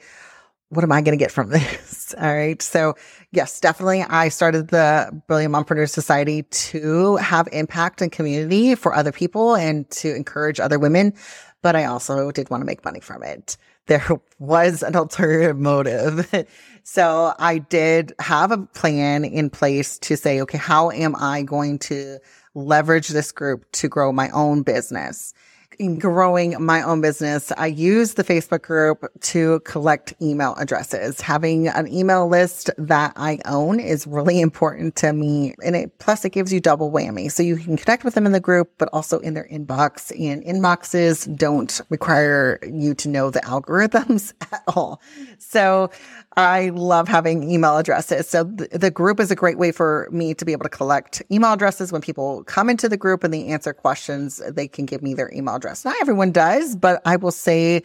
What 0.69 0.83
am 0.83 0.91
I 0.91 1.01
going 1.01 1.17
to 1.17 1.23
get 1.23 1.31
from 1.31 1.49
this? 1.51 2.13
All 2.19 2.35
right. 2.35 2.61
So 2.61 2.95
yes, 3.31 3.61
definitely. 3.61 4.03
I 4.03 4.27
started 4.27 4.67
the 4.67 5.09
Brilliant 5.25 5.53
Mompreneur 5.53 5.89
Society 5.89 6.43
to 6.43 7.15
have 7.15 7.47
impact 7.53 8.01
and 8.01 8.11
community 8.11 8.75
for 8.75 8.93
other 8.93 9.13
people 9.13 9.55
and 9.55 9.89
to 9.91 10.13
encourage 10.13 10.59
other 10.59 10.79
women. 10.79 11.13
But 11.61 11.77
I 11.77 11.85
also 11.85 12.31
did 12.31 12.49
want 12.49 12.59
to 12.59 12.65
make 12.65 12.83
money 12.83 12.99
from 12.99 13.23
it 13.23 13.55
there 13.87 14.07
was 14.39 14.83
an 14.83 14.95
alternative 14.95 15.57
motive. 15.57 16.47
so 16.83 17.33
I 17.39 17.59
did 17.59 18.13
have 18.19 18.51
a 18.51 18.57
plan 18.57 19.25
in 19.25 19.49
place 19.49 19.97
to 19.99 20.15
say, 20.15 20.41
okay, 20.41 20.57
how 20.57 20.91
am 20.91 21.15
I 21.17 21.43
going 21.43 21.79
to 21.79 22.19
leverage 22.53 23.09
this 23.09 23.31
group 23.31 23.65
to 23.73 23.87
grow 23.87 24.11
my 24.11 24.29
own 24.29 24.63
business? 24.63 25.33
In 25.81 25.97
growing 25.97 26.55
my 26.63 26.83
own 26.83 27.01
business, 27.01 27.51
I 27.57 27.65
use 27.65 28.13
the 28.13 28.23
Facebook 28.23 28.61
group 28.61 29.03
to 29.21 29.59
collect 29.61 30.13
email 30.21 30.53
addresses. 30.59 31.19
Having 31.19 31.69
an 31.69 31.91
email 31.91 32.27
list 32.27 32.69
that 32.77 33.13
I 33.15 33.39
own 33.45 33.79
is 33.79 34.05
really 34.05 34.41
important 34.41 34.95
to 34.97 35.11
me. 35.11 35.55
And 35.65 35.75
it, 35.75 35.97
plus 35.97 36.23
it 36.23 36.29
gives 36.29 36.53
you 36.53 36.59
double 36.59 36.91
whammy. 36.91 37.31
So 37.31 37.41
you 37.41 37.57
can 37.57 37.77
connect 37.77 38.03
with 38.03 38.13
them 38.13 38.27
in 38.27 38.31
the 38.31 38.39
group, 38.39 38.71
but 38.77 38.89
also 38.93 39.17
in 39.21 39.33
their 39.33 39.47
inbox 39.51 40.11
and 40.11 40.43
inboxes 40.43 41.35
don't 41.35 41.81
require 41.89 42.59
you 42.61 42.93
to 42.93 43.09
know 43.09 43.31
the 43.31 43.39
algorithms 43.39 44.33
at 44.53 44.61
all. 44.67 45.01
So 45.39 45.89
I 46.37 46.69
love 46.69 47.07
having 47.07 47.49
email 47.49 47.77
addresses. 47.77 48.29
So 48.29 48.45
th- 48.45 48.69
the 48.71 48.89
group 48.89 49.19
is 49.19 49.31
a 49.31 49.35
great 49.35 49.57
way 49.57 49.71
for 49.71 50.07
me 50.11 50.33
to 50.33 50.45
be 50.45 50.53
able 50.53 50.63
to 50.63 50.69
collect 50.69 51.21
email 51.29 51.53
addresses 51.53 51.91
when 51.91 52.01
people 52.01 52.43
come 52.45 52.69
into 52.69 52.87
the 52.87 52.97
group 52.97 53.23
and 53.23 53.33
they 53.33 53.47
answer 53.47 53.73
questions. 53.73 54.41
They 54.49 54.67
can 54.67 54.85
give 54.85 55.01
me 55.01 55.13
their 55.13 55.31
email 55.33 55.55
address. 55.55 55.83
Not 55.83 55.95
everyone 55.99 56.31
does, 56.31 56.75
but 56.75 57.01
I 57.05 57.17
will 57.17 57.31
say 57.31 57.83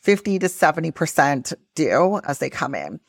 50 0.00 0.38
to 0.38 0.46
70% 0.46 1.54
do 1.74 2.20
as 2.24 2.38
they 2.38 2.50
come 2.50 2.74
in. 2.74 3.00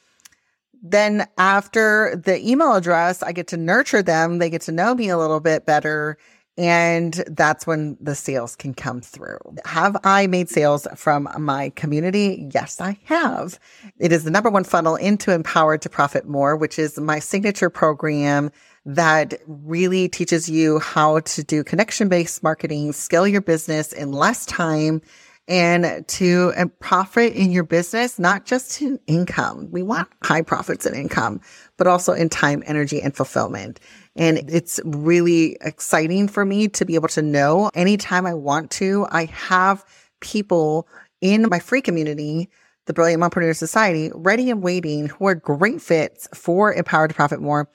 Then 0.81 1.27
after 1.37 2.15
the 2.15 2.39
email 2.47 2.73
address, 2.73 3.21
I 3.21 3.31
get 3.31 3.47
to 3.49 3.57
nurture 3.57 4.01
them. 4.01 4.39
They 4.39 4.49
get 4.49 4.61
to 4.63 4.71
know 4.71 4.95
me 4.95 5.09
a 5.09 5.17
little 5.17 5.41
bit 5.41 5.65
better 5.65 6.17
And 6.59 7.13
that's 7.27 7.65
when 7.65 7.95
the 8.01 8.15
sales 8.15 8.57
can 8.57 8.73
come 8.73 8.99
through. 8.99 9.39
Have 9.63 9.95
I 10.03 10.27
made 10.27 10.49
sales 10.49 10.85
from 10.93 11.29
my 11.39 11.69
community? 11.77 12.49
Yes, 12.53 12.81
I 12.81 12.99
have. 13.05 13.57
It 13.97 14.11
is 14.11 14.25
the 14.25 14.29
number 14.29 14.49
one 14.49 14.65
funnel 14.65 14.97
into 14.97 15.31
Empowered 15.31 15.81
to 15.83 15.89
Profit 15.89 16.27
More, 16.27 16.57
which 16.57 16.77
is 16.77 16.99
my 16.99 17.19
signature 17.19 17.69
program 17.69 18.51
that 18.85 19.35
really 19.47 20.09
teaches 20.09 20.49
you 20.49 20.79
how 20.79 21.21
to 21.21 21.45
do 21.45 21.63
connection 21.63 22.09
based 22.09 22.43
marketing, 22.43 22.91
scale 22.91 23.25
your 23.25 23.39
business 23.39 23.93
in 23.93 24.11
less 24.11 24.45
time 24.45 25.01
and 25.49 26.07
to 26.07 26.53
profit 26.79 27.33
in 27.33 27.51
your 27.51 27.63
business, 27.63 28.19
not 28.19 28.45
just 28.45 28.81
in 28.81 28.99
income. 29.07 29.67
We 29.71 29.81
want 29.81 30.07
high 30.23 30.43
profits 30.43 30.85
and 30.85 30.95
income, 30.95 31.41
but 31.75 31.87
also 31.87 32.13
in 32.13 32.29
time, 32.29 32.61
energy, 32.67 33.01
and 33.01 33.15
fulfillment. 33.15 33.79
And 34.15 34.37
it's 34.49 34.79
really 34.85 35.57
exciting 35.61 36.27
for 36.27 36.45
me 36.45 36.67
to 36.69 36.85
be 36.85 36.93
able 36.93 37.07
to 37.09 37.23
know 37.23 37.71
anytime 37.73 38.27
I 38.27 38.35
want 38.35 38.69
to, 38.71 39.07
I 39.09 39.25
have 39.25 39.83
people 40.21 40.87
in 41.19 41.49
my 41.49 41.57
free 41.57 41.81
community, 41.81 42.49
the 42.85 42.93
Brilliant 42.93 43.21
Mompreneur 43.21 43.55
Society, 43.55 44.11
ready 44.13 44.51
and 44.51 44.61
waiting 44.61 45.07
who 45.07 45.25
are 45.25 45.35
great 45.35 45.81
fits 45.81 46.27
for 46.33 46.71
Empowered 46.73 47.09
to 47.09 47.15
Profit 47.15 47.41
More. 47.41 47.67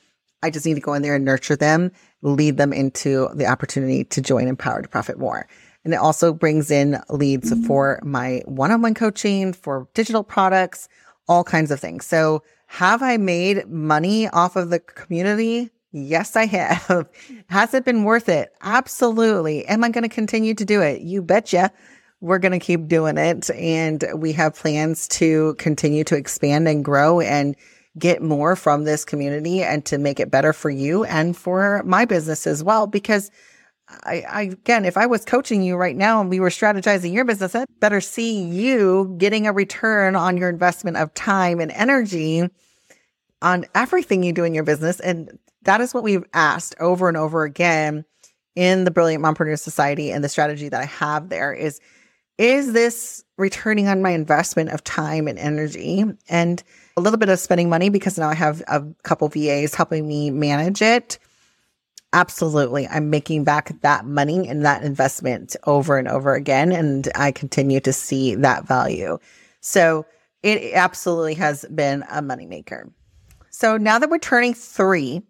I 0.44 0.50
just 0.50 0.64
need 0.64 0.74
to 0.74 0.80
go 0.80 0.94
in 0.94 1.02
there 1.02 1.16
and 1.16 1.24
nurture 1.24 1.56
them, 1.56 1.90
lead 2.22 2.56
them 2.56 2.72
into 2.72 3.28
the 3.34 3.46
opportunity 3.46 4.04
to 4.04 4.20
join 4.20 4.46
Empowered 4.46 4.84
to 4.84 4.88
Profit 4.88 5.18
More. 5.18 5.48
And 5.84 5.92
it 5.92 5.98
also 5.98 6.32
brings 6.32 6.70
in 6.70 6.98
leads 7.10 7.52
for 7.66 8.00
my 8.02 8.42
one 8.46 8.70
on 8.70 8.82
one 8.82 8.94
coaching, 8.94 9.52
for 9.52 9.86
digital 9.94 10.24
products, 10.24 10.88
all 11.28 11.44
kinds 11.44 11.70
of 11.70 11.80
things. 11.80 12.06
So, 12.06 12.42
have 12.66 13.02
I 13.02 13.18
made 13.18 13.68
money 13.68 14.28
off 14.28 14.56
of 14.56 14.70
the 14.70 14.80
community? 14.80 15.70
Yes, 15.92 16.34
I 16.34 16.46
have. 16.46 17.08
Has 17.48 17.72
it 17.72 17.84
been 17.84 18.02
worth 18.02 18.28
it? 18.28 18.52
Absolutely. 18.62 19.64
Am 19.66 19.84
I 19.84 19.90
going 19.90 20.02
to 20.02 20.08
continue 20.08 20.54
to 20.54 20.64
do 20.64 20.82
it? 20.82 21.02
You 21.02 21.22
betcha. 21.22 21.70
We're 22.20 22.40
going 22.40 22.52
to 22.52 22.58
keep 22.58 22.88
doing 22.88 23.16
it. 23.16 23.48
And 23.50 24.04
we 24.16 24.32
have 24.32 24.56
plans 24.56 25.06
to 25.08 25.54
continue 25.54 26.02
to 26.04 26.16
expand 26.16 26.66
and 26.66 26.84
grow 26.84 27.20
and 27.20 27.54
get 27.96 28.22
more 28.22 28.56
from 28.56 28.84
this 28.84 29.04
community 29.04 29.62
and 29.62 29.84
to 29.84 29.98
make 29.98 30.18
it 30.18 30.32
better 30.32 30.52
for 30.52 30.70
you 30.70 31.04
and 31.04 31.36
for 31.36 31.80
my 31.84 32.04
business 32.04 32.44
as 32.44 32.64
well. 32.64 32.88
Because 32.88 33.30
I, 33.88 34.24
I, 34.28 34.42
again, 34.42 34.84
if 34.84 34.96
I 34.96 35.06
was 35.06 35.24
coaching 35.24 35.62
you 35.62 35.76
right 35.76 35.96
now 35.96 36.20
and 36.20 36.30
we 36.30 36.40
were 36.40 36.48
strategizing 36.48 37.12
your 37.12 37.24
business, 37.24 37.54
I'd 37.54 37.68
better 37.80 38.00
see 38.00 38.42
you 38.42 39.14
getting 39.18 39.46
a 39.46 39.52
return 39.52 40.16
on 40.16 40.36
your 40.36 40.48
investment 40.48 40.96
of 40.96 41.12
time 41.14 41.60
and 41.60 41.70
energy 41.72 42.48
on 43.42 43.66
everything 43.74 44.22
you 44.22 44.32
do 44.32 44.44
in 44.44 44.54
your 44.54 44.64
business. 44.64 45.00
And 45.00 45.38
that 45.62 45.80
is 45.80 45.92
what 45.92 46.02
we've 46.02 46.24
asked 46.32 46.74
over 46.80 47.08
and 47.08 47.16
over 47.16 47.44
again 47.44 48.04
in 48.56 48.84
the 48.84 48.90
Brilliant 48.90 49.22
Mompreneur 49.22 49.58
Society 49.58 50.10
and 50.10 50.24
the 50.24 50.28
strategy 50.28 50.68
that 50.68 50.80
I 50.80 50.86
have 50.86 51.28
there 51.28 51.52
is, 51.52 51.80
is 52.38 52.72
this 52.72 53.22
returning 53.36 53.88
on 53.88 54.00
my 54.00 54.10
investment 54.10 54.70
of 54.70 54.82
time 54.84 55.28
and 55.28 55.38
energy 55.38 56.04
and 56.28 56.62
a 56.96 57.00
little 57.00 57.18
bit 57.18 57.28
of 57.28 57.38
spending 57.38 57.68
money 57.68 57.90
because 57.90 58.16
now 58.16 58.28
I 58.28 58.34
have 58.34 58.62
a 58.68 58.82
couple 59.02 59.28
VAs 59.28 59.74
helping 59.74 60.06
me 60.06 60.30
manage 60.30 60.80
it 60.80 61.18
absolutely. 62.14 62.86
I'm 62.88 63.10
making 63.10 63.44
back 63.44 63.78
that 63.82 64.06
money 64.06 64.48
and 64.48 64.64
that 64.64 64.84
investment 64.84 65.56
over 65.66 65.98
and 65.98 66.08
over 66.08 66.32
again 66.34 66.72
and 66.72 67.08
i 67.16 67.32
continue 67.32 67.80
to 67.80 67.92
see 67.92 68.34
that 68.36 68.66
value. 68.66 69.18
So 69.60 70.06
it 70.42 70.72
absolutely 70.74 71.34
has 71.34 71.66
been 71.74 72.02
a 72.04 72.22
moneymaker. 72.22 72.90
So 73.50 73.76
now 73.76 73.98
that 73.98 74.08
we're 74.08 74.18
turning 74.18 74.54
three 74.54 75.22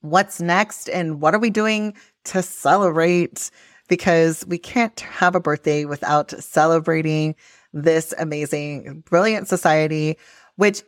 what's 0.00 0.40
next 0.40 0.88
and 0.88 1.20
what 1.20 1.34
are 1.34 1.40
we 1.40 1.50
doing 1.50 1.94
to 2.24 2.40
celebrate? 2.40 3.50
Because 3.88 4.44
we 4.46 4.56
can't 4.56 4.98
have 5.00 5.34
a 5.34 5.40
birthday 5.40 5.84
without 5.84 6.30
celebrating 6.30 7.34
this 7.72 8.14
amazing 8.18 9.02
brilliant 9.06 9.46
society 9.46 10.16
which 10.56 10.82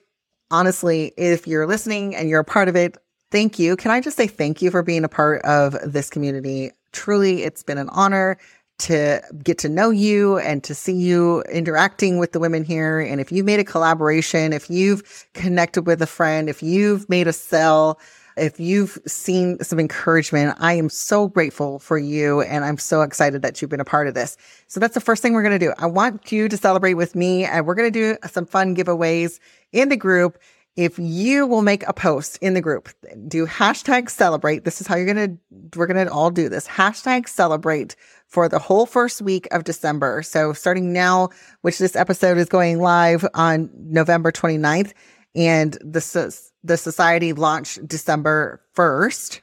honestly 0.51 1.13
if 1.19 1.47
you're 1.47 1.67
listening 1.67 2.17
and 2.17 2.29
you're 2.31 2.41
a 2.41 2.45
part 2.45 2.69
of 2.69 2.77
it 2.77 2.97
thank 3.31 3.59
you. 3.59 3.77
Can 3.77 3.91
I 3.91 4.01
just 4.01 4.17
say 4.17 4.27
thank 4.27 4.63
you 4.63 4.71
for 4.71 4.83
being 4.83 5.05
a 5.05 5.09
part 5.09 5.43
of 5.43 5.77
this 5.85 6.11
community? 6.11 6.73
Truly, 6.93 7.43
it's 7.43 7.63
been 7.63 7.79
an 7.79 7.89
honor 7.91 8.37
to 8.81 9.23
get 9.45 9.59
to 9.59 9.69
know 9.69 9.91
you 9.91 10.39
and 10.39 10.65
to 10.65 10.75
see 10.75 10.95
you 10.95 11.43
interacting 11.43 12.19
with 12.19 12.33
the 12.33 12.41
women 12.41 12.65
here. 12.65 12.99
And 12.99 13.21
if 13.21 13.31
you've 13.31 13.45
made 13.45 13.61
a 13.61 13.65
collaboration, 13.65 14.53
if 14.53 14.71
you've 14.71 15.29
connected 15.35 15.87
with 15.87 16.01
a 16.01 16.07
friend, 16.07 16.49
if 16.49 16.63
you've 16.63 17.09
made 17.09 17.29
a 17.29 17.33
sell, 17.33 18.01
if 18.37 18.59
you've 18.59 18.99
seen 19.07 19.63
some 19.63 19.79
encouragement, 19.79 20.57
I 20.61 20.73
am 20.75 20.89
so 20.89 21.29
grateful 21.29 21.79
for 21.79 21.99
you. 21.99 22.41
And 22.41 22.65
I'm 22.65 22.79
so 22.79 23.03
excited 23.03 23.43
that 23.43 23.61
you've 23.61 23.71
been 23.71 23.81
a 23.81 23.85
part 23.85 24.09
of 24.09 24.15
this. 24.15 24.39
So 24.67 24.81
that's 24.81 24.95
the 24.95 25.01
first 25.01 25.21
thing 25.21 25.35
we're 25.35 25.43
going 25.43 25.59
to 25.59 25.67
do. 25.67 25.75
I 25.77 25.87
want 25.87 26.33
you 26.33 26.49
to 26.49 26.57
celebrate 26.57 26.95
with 26.95 27.15
me 27.15 27.45
and 27.45 27.67
we're 27.67 27.75
going 27.75 27.93
to 27.93 27.99
do 27.99 28.17
some 28.29 28.47
fun 28.47 28.75
giveaways 28.75 29.41
in 29.73 29.91
the 29.91 29.97
group 29.97 30.39
if 30.77 30.99
you 30.99 31.47
will 31.47 31.63
make 31.63 31.87
a 31.87 31.93
post 31.93 32.39
in 32.41 32.55
the 32.55 32.61
group, 32.61 32.89
do 33.27 33.47
hashtag 33.47 34.09
celebrate. 34.09 34.65
This 34.65 34.81
is 34.81 34.87
how 34.87 34.97
you're 34.97 35.13
going 35.13 35.39
to, 35.39 35.79
we're 35.79 35.87
going 35.87 36.07
to 36.07 36.13
all 36.13 36.31
do 36.31 36.49
this 36.49 36.67
hashtag 36.67 37.29
celebrate 37.29 37.97
for 38.27 38.49
the 38.49 38.59
whole 38.59 38.87
first 38.87 39.21
week 39.21 39.49
of 39.51 39.65
December. 39.65 40.23
So 40.23 40.53
starting 40.53 40.93
now, 40.93 41.31
which 41.63 41.79
this 41.79 41.97
episode 41.97 42.39
is 42.39 42.49
going 42.49 42.79
live 42.79 43.27
on 43.35 43.69
November 43.75 44.31
29th 44.31 44.93
and 45.35 45.75
the, 45.75 46.41
the 46.63 46.77
society 46.77 47.33
launched 47.33 47.87
December 47.87 48.63
1st. 48.77 49.41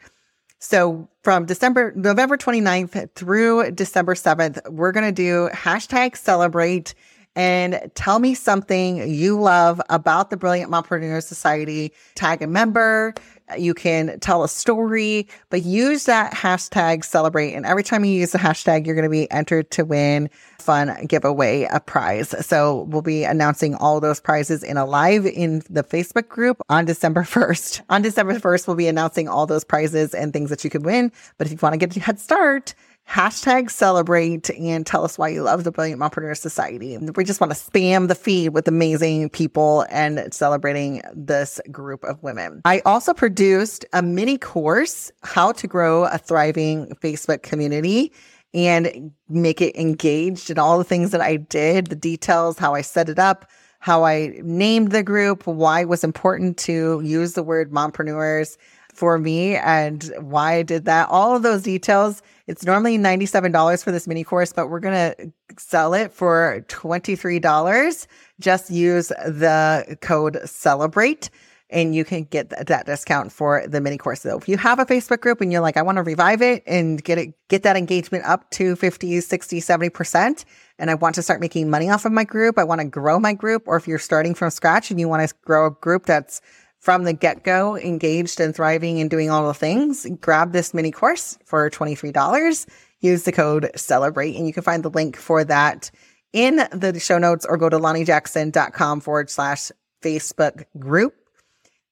So 0.60 1.08
from 1.24 1.46
December, 1.46 1.94
November 1.96 2.38
29th 2.38 3.14
through 3.14 3.72
December 3.72 4.16
7th, 4.16 4.72
we're 4.72 4.92
going 4.92 5.06
to 5.06 5.12
do 5.12 5.50
hashtag 5.54 6.16
celebrate 6.16 6.96
and 7.38 7.92
tell 7.94 8.18
me 8.18 8.34
something 8.34 9.08
you 9.08 9.40
love 9.40 9.80
about 9.92 10.32
the 10.32 10.38
Brilliant 10.38 10.72
Mompreneur 10.72 11.24
Society. 11.24 11.94
Tag 12.16 12.42
a 12.42 12.48
member. 12.48 13.14
You 13.56 13.76
can 13.76 14.20
tell 14.20 14.44
a 14.44 14.50
story, 14.50 15.28
but 15.52 15.62
use 15.62 16.06
that 16.06 16.34
hashtag 16.34 17.06
celebrate. 17.06 17.54
And 17.54 17.64
every 17.64 17.84
time 17.84 18.04
you 18.04 18.12
use 18.12 18.32
the 18.32 18.40
hashtag, 18.40 18.88
you're 18.88 18.96
going 18.96 19.04
to 19.04 19.10
be 19.10 19.30
entered 19.30 19.70
to 19.72 19.86
win 19.86 20.32
fun 20.60 21.06
giveaway 21.06 21.68
a 21.72 21.80
prize. 21.80 22.34
So 22.46 22.88
we'll 22.90 23.04
be 23.04 23.24
announcing 23.24 23.76
all 23.76 24.00
those 24.00 24.20
prizes 24.20 24.64
in 24.64 24.76
a 24.76 24.86
live 24.86 25.28
in 25.28 25.62
the 25.70 25.84
Facebook 25.84 26.28
group 26.28 26.60
on 26.70 26.86
December 26.86 27.22
1st. 27.24 27.82
On 27.92 28.02
December 28.02 28.40
1st, 28.40 28.68
we'll 28.68 28.76
be 28.76 28.88
announcing 28.88 29.30
all 29.30 29.46
those 29.46 29.64
prizes 29.64 30.16
and 30.16 30.34
things 30.34 30.50
that 30.50 30.64
you 30.64 30.72
could 30.72 30.84
win. 30.84 31.12
But 31.38 31.46
if 31.46 31.54
you 31.54 31.60
want 31.62 31.74
to 31.74 31.78
get 31.78 31.96
a 31.96 32.00
head 32.00 32.20
start, 32.20 32.74
hashtag 33.10 33.72
celebrate 33.72 34.50
and 34.50 34.86
tell 34.86 35.06
us 35.06 35.18
why 35.18 35.30
you 35.30 35.42
love 35.42 35.64
the 35.64 35.72
Brilliant 35.72 36.02
Mompreneur 36.02 36.38
Society. 36.38 36.98
We 36.98 37.24
just 37.24 37.40
want 37.40 37.54
to 37.54 37.58
spam 37.58 38.10
the 38.10 38.16
feed 38.16 38.50
with 38.50 38.68
amazing 38.68 39.30
people 39.30 39.86
and 39.90 40.34
celebrating 40.34 41.02
this 41.14 41.62
group 41.72 42.04
of 42.04 42.22
women. 42.22 42.62
I 42.66 42.82
also 42.86 43.14
produced 43.14 43.86
a 43.94 44.02
mini 44.02 44.38
course, 44.38 45.12
How 45.24 45.54
to 45.54 45.68
Grow 45.68 46.04
a 46.06 46.18
Thriving 46.18 46.88
Facebook 47.02 47.44
Community 47.44 48.12
and 48.54 49.12
make 49.30 49.62
it 49.62 49.76
engaged 49.78 50.50
and 50.50 50.60
all 50.60 50.78
the 50.78 50.84
things 50.84 51.12
that 51.12 51.22
I 51.22 51.38
did, 51.38 51.88
the 51.88 51.96
details, 51.96 52.58
how 52.58 52.74
I 52.76 52.82
set 52.82 53.10
it 53.10 53.20
up, 53.20 53.50
how 53.80 54.04
I 54.04 54.34
named 54.42 54.92
the 54.92 55.04
group, 55.04 55.48
why 55.48 55.82
it 55.82 55.90
was 55.90 56.04
important 56.04 56.58
to 56.60 57.02
use 57.04 57.34
the 57.34 57.44
word 57.44 57.72
mompreneurs 57.72 58.58
for 58.94 59.18
me 59.20 59.56
and 59.56 60.12
why 60.20 60.56
I 60.56 60.64
did 60.64 60.86
that. 60.86 61.08
All 61.10 61.36
of 61.36 61.44
those 61.44 61.62
details. 61.62 62.22
It's 62.48 62.66
normally 62.66 62.98
$97 62.98 63.84
for 63.84 63.92
this 63.92 64.08
mini 64.08 64.24
course, 64.24 64.54
but 64.54 64.70
we're 64.70 64.80
going 64.80 64.94
to 64.94 65.32
sell 65.58 65.94
it 65.94 66.14
for 66.14 66.64
$23. 66.70 68.08
Just 68.40 68.72
use 68.72 69.10
the 69.10 69.98
code 70.02 70.40
celebrate 70.46 71.30
and 71.70 71.94
you 71.94 72.06
can 72.06 72.24
get 72.24 72.50
that 72.50 72.86
discount 72.86 73.32
for 73.32 73.68
the 73.68 73.82
mini 73.82 73.98
course. 73.98 74.22
So 74.22 74.38
if 74.38 74.48
you 74.48 74.58
have 74.58 74.80
a 74.80 74.86
Facebook 74.86 75.20
group 75.20 75.42
and 75.42 75.52
you're 75.52 75.62
like, 75.62 75.76
I 75.76 75.82
want 75.82 75.98
to 75.98 76.04
revive 76.04 76.42
it 76.42 76.64
and 76.66 77.04
get 77.04 77.18
it, 77.18 77.34
get 77.50 77.64
that 77.64 77.76
engagement 77.76 78.24
up 78.26 78.50
to 78.52 78.78
50, 78.78 79.20
60, 79.20 79.60
70%. 79.60 80.46
And 80.80 80.90
I 80.90 80.94
want 80.94 81.16
to 81.16 81.22
start 81.22 81.42
making 81.42 81.70
money 81.70 81.90
off 81.90 82.06
of 82.06 82.14
my 82.14 82.24
group. 82.24 82.58
I 82.58 82.64
want 82.64 82.80
to 82.80 82.88
grow 82.88 83.20
my 83.20 83.34
group. 83.34 83.64
Or 83.68 83.76
if 83.76 83.88
you're 83.88 84.00
starting 84.00 84.34
from 84.34 84.50
scratch 84.50 84.92
and 84.92 85.00
you 85.00 85.10
want 85.10 85.28
to 85.28 85.36
grow 85.44 85.68
a 85.68 85.72
group 85.72 86.06
that's 86.06 86.40
from 86.80 87.04
the 87.04 87.14
get 87.14 87.44
go, 87.44 87.78
engaged 87.78 88.40
and 88.40 88.56
thriving 88.56 89.00
and 89.00 89.10
doing 89.10 89.30
all 89.30 89.48
the 89.48 89.54
things, 89.54 90.06
grab 90.22 90.54
this 90.54 90.74
mini 90.74 90.92
course 90.92 91.38
for 91.46 91.70
$23. 91.70 92.68
Use 93.00 93.24
the 93.24 93.32
code 93.32 93.70
celebrate 93.76 94.36
and 94.36 94.48
you 94.48 94.54
can 94.54 94.64
find 94.64 94.84
the 94.84 94.90
link 94.90 95.16
for 95.18 95.44
that 95.44 95.92
in 96.34 96.58
the 96.72 97.00
show 97.00 97.18
notes 97.18 97.46
or 97.46 97.58
go 97.58 97.70
to 97.70 97.78
lonniejackson.com 97.78 99.02
forward 99.02 99.30
slash 99.30 99.72
Facebook 100.04 100.66
group. 100.78 101.14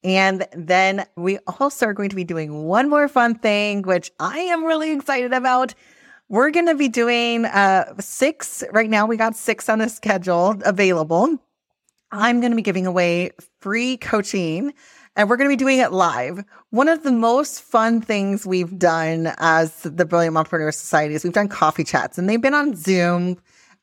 And 0.04 0.48
then 0.56 1.06
we 1.16 1.40
also 1.60 1.88
are 1.88 1.94
going 1.94 2.10
to 2.10 2.16
be 2.16 2.24
doing 2.24 2.66
one 2.66 2.90
more 2.90 3.08
fun 3.08 3.36
thing, 3.36 3.82
which 3.82 4.12
I 4.20 4.38
am 4.38 4.64
really 4.64 4.92
excited 4.92 5.34
about. 5.34 5.74
We're 6.30 6.52
going 6.52 6.68
to 6.68 6.76
be 6.76 6.90
doing 6.90 7.46
uh, 7.46 7.96
six. 8.00 8.64
Right 8.72 8.90
now, 8.90 9.08
we 9.08 9.18
got 9.18 9.36
six 9.36 9.68
on 9.68 9.80
the 9.80 9.90
schedule 9.90 10.60
available. 10.64 11.40
I'm 12.12 12.40
going 12.40 12.52
to 12.52 12.56
be 12.56 12.62
giving 12.62 12.86
away 12.86 13.32
free 13.60 13.98
coaching 13.98 14.74
and 15.16 15.30
we're 15.30 15.38
going 15.38 15.50
to 15.50 15.54
be 15.54 15.64
doing 15.64 15.80
it 15.80 15.92
live. 15.92 16.44
One 16.72 16.90
of 16.90 17.04
the 17.04 17.12
most 17.12 17.62
fun 17.62 18.02
things 18.02 18.46
we've 18.46 18.78
done 18.78 19.34
as 19.38 19.84
the 19.84 20.06
Brilliant 20.06 20.36
Entrepreneur 20.36 20.72
Society 20.72 21.16
is 21.16 21.24
we've 21.24 21.34
done 21.34 21.48
coffee 21.48 21.84
chats 21.84 22.18
and 22.18 22.30
they've 22.30 22.42
been 22.42 22.54
on 22.54 22.76
Zoom 22.76 23.38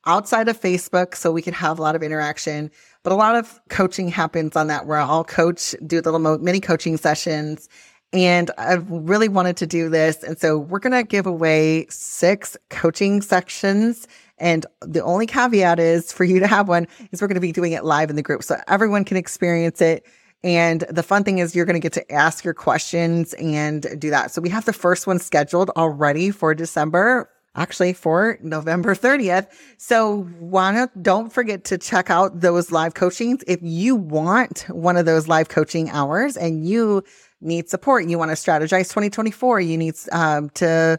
outside 0.04 0.48
of 0.48 0.60
Facebook 0.60 1.14
so 1.14 1.32
we 1.32 1.42
can 1.42 1.54
have 1.54 1.78
a 1.78 1.82
lot 1.82 1.96
of 1.96 2.02
interaction. 2.02 2.70
But 3.02 3.12
a 3.12 3.16
lot 3.16 3.34
of 3.34 3.60
coaching 3.68 4.08
happens 4.08 4.56
on 4.56 4.66
that 4.68 4.86
where 4.86 4.98
I'll 4.98 5.24
coach, 5.24 5.74
do 5.86 6.00
little 6.00 6.38
mini 6.38 6.60
coaching 6.60 6.96
sessions. 6.96 7.68
And 8.12 8.50
I 8.58 8.74
really 8.74 9.28
wanted 9.28 9.56
to 9.58 9.66
do 9.66 9.88
this. 9.88 10.22
And 10.22 10.38
so 10.38 10.58
we're 10.58 10.80
going 10.80 10.92
to 10.92 11.02
give 11.02 11.26
away 11.26 11.86
six 11.88 12.58
coaching 12.68 13.22
sections. 13.22 14.06
And 14.42 14.66
the 14.80 15.02
only 15.04 15.26
caveat 15.26 15.78
is 15.78 16.12
for 16.12 16.24
you 16.24 16.40
to 16.40 16.48
have 16.48 16.68
one 16.68 16.88
is 17.12 17.22
we're 17.22 17.28
going 17.28 17.36
to 17.36 17.40
be 17.40 17.52
doing 17.52 17.72
it 17.72 17.84
live 17.84 18.10
in 18.10 18.16
the 18.16 18.22
group 18.22 18.42
so 18.42 18.60
everyone 18.66 19.04
can 19.04 19.16
experience 19.16 19.80
it. 19.80 20.04
And 20.42 20.80
the 20.90 21.04
fun 21.04 21.22
thing 21.22 21.38
is 21.38 21.54
you're 21.54 21.64
going 21.64 21.80
to 21.80 21.80
get 21.80 21.92
to 21.92 22.12
ask 22.12 22.44
your 22.44 22.52
questions 22.52 23.34
and 23.34 23.86
do 24.00 24.10
that. 24.10 24.32
So 24.32 24.42
we 24.42 24.48
have 24.48 24.64
the 24.64 24.72
first 24.72 25.06
one 25.06 25.20
scheduled 25.20 25.70
already 25.70 26.32
for 26.32 26.54
December 26.54 27.30
actually 27.54 27.92
for 27.92 28.38
November 28.42 28.94
30th. 28.94 29.46
So 29.76 30.26
wanna, 30.40 30.90
don't 31.00 31.32
forget 31.32 31.64
to 31.64 31.78
check 31.78 32.10
out 32.10 32.40
those 32.40 32.72
live 32.72 32.94
coachings. 32.94 33.44
If 33.46 33.60
you 33.62 33.94
want 33.94 34.64
one 34.70 34.96
of 34.96 35.06
those 35.06 35.28
live 35.28 35.50
coaching 35.50 35.90
hours 35.90 36.36
and 36.36 36.66
you 36.66 37.04
need 37.40 37.68
support, 37.68 38.06
you 38.06 38.18
want 38.18 38.30
to 38.30 38.36
strategize 38.36 38.88
2024, 38.88 39.60
you 39.60 39.76
need 39.76 39.94
um, 40.12 40.48
to 40.50 40.98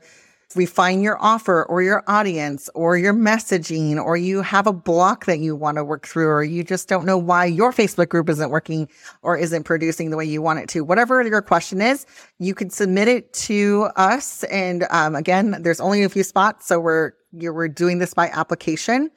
refine 0.55 1.01
your 1.01 1.17
offer 1.21 1.63
or 1.63 1.81
your 1.81 2.03
audience 2.07 2.69
or 2.75 2.97
your 2.97 3.13
messaging, 3.13 4.03
or 4.03 4.17
you 4.17 4.41
have 4.41 4.67
a 4.67 4.73
block 4.73 5.25
that 5.25 5.39
you 5.39 5.55
want 5.55 5.77
to 5.77 5.83
work 5.83 6.07
through, 6.07 6.27
or 6.27 6.43
you 6.43 6.63
just 6.63 6.87
don't 6.87 7.05
know 7.05 7.17
why 7.17 7.45
your 7.45 7.71
Facebook 7.71 8.09
group 8.09 8.29
isn't 8.29 8.49
working 8.49 8.87
or 9.21 9.37
isn't 9.37 9.63
producing 9.63 10.09
the 10.09 10.17
way 10.17 10.25
you 10.25 10.41
want 10.41 10.59
it 10.59 10.69
to. 10.69 10.83
Whatever 10.83 11.21
your 11.23 11.41
question 11.41 11.81
is, 11.81 12.05
you 12.39 12.53
can 12.53 12.69
submit 12.69 13.07
it 13.07 13.33
to 13.33 13.89
us. 13.95 14.43
And 14.45 14.85
um, 14.89 15.15
again, 15.15 15.57
there's 15.61 15.79
only 15.79 16.03
a 16.03 16.09
few 16.09 16.23
spots. 16.23 16.67
So 16.67 16.79
we're, 16.79 17.13
we're 17.31 17.67
doing 17.67 17.99
this 17.99 18.13
by 18.13 18.29
application. 18.29 19.09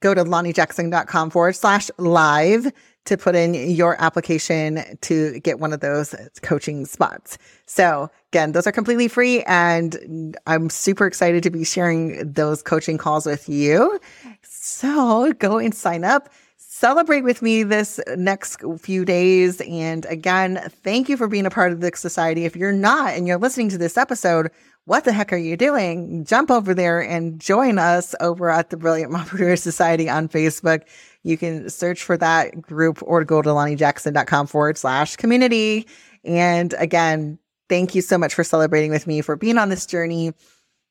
Go 0.00 0.14
to 0.14 0.24
lonniejackson.com 0.24 1.30
forward 1.30 1.54
slash 1.54 1.90
live 1.96 2.72
to 3.04 3.16
put 3.16 3.34
in 3.34 3.54
your 3.54 4.00
application 4.00 4.84
to 5.00 5.40
get 5.40 5.58
one 5.58 5.72
of 5.72 5.80
those 5.80 6.14
coaching 6.42 6.86
spots. 6.86 7.36
So 7.66 8.10
again, 8.30 8.52
those 8.52 8.66
are 8.66 8.72
completely 8.72 9.08
free 9.08 9.42
and 9.44 10.36
I'm 10.46 10.70
super 10.70 11.06
excited 11.06 11.42
to 11.42 11.50
be 11.50 11.64
sharing 11.64 12.32
those 12.32 12.62
coaching 12.62 12.98
calls 12.98 13.26
with 13.26 13.48
you. 13.48 13.98
So 14.42 15.32
go 15.34 15.58
and 15.58 15.74
sign 15.74 16.04
up. 16.04 16.28
Celebrate 16.56 17.22
with 17.22 17.42
me 17.42 17.62
this 17.62 18.00
next 18.16 18.60
few 18.78 19.04
days. 19.04 19.60
And 19.60 20.04
again, 20.06 20.60
thank 20.82 21.08
you 21.08 21.16
for 21.16 21.28
being 21.28 21.46
a 21.46 21.50
part 21.50 21.70
of 21.70 21.80
the 21.80 21.92
society. 21.94 22.44
If 22.44 22.56
you're 22.56 22.72
not 22.72 23.14
and 23.14 23.26
you're 23.26 23.38
listening 23.38 23.68
to 23.68 23.78
this 23.78 23.96
episode, 23.96 24.50
what 24.84 25.04
the 25.04 25.12
heck 25.12 25.32
are 25.32 25.36
you 25.38 25.56
doing? 25.56 26.24
Jump 26.24 26.50
over 26.50 26.74
there 26.74 27.00
and 27.00 27.40
join 27.40 27.78
us 27.78 28.14
over 28.20 28.50
at 28.50 28.70
the 28.70 28.76
Brilliant 28.76 29.12
Mompreneur 29.12 29.58
Society 29.58 30.08
on 30.08 30.28
Facebook. 30.28 30.82
You 31.22 31.36
can 31.36 31.70
search 31.70 32.02
for 32.02 32.16
that 32.16 32.60
group 32.60 32.98
or 33.02 33.24
go 33.24 33.42
to 33.42 33.50
lonniejackson.com 33.50 34.48
forward 34.48 34.76
slash 34.76 35.16
community. 35.16 35.86
And 36.24 36.74
again, 36.78 37.38
thank 37.68 37.94
you 37.94 38.02
so 38.02 38.18
much 38.18 38.34
for 38.34 38.42
celebrating 38.42 38.90
with 38.90 39.06
me, 39.06 39.20
for 39.20 39.36
being 39.36 39.56
on 39.56 39.68
this 39.68 39.86
journey. 39.86 40.32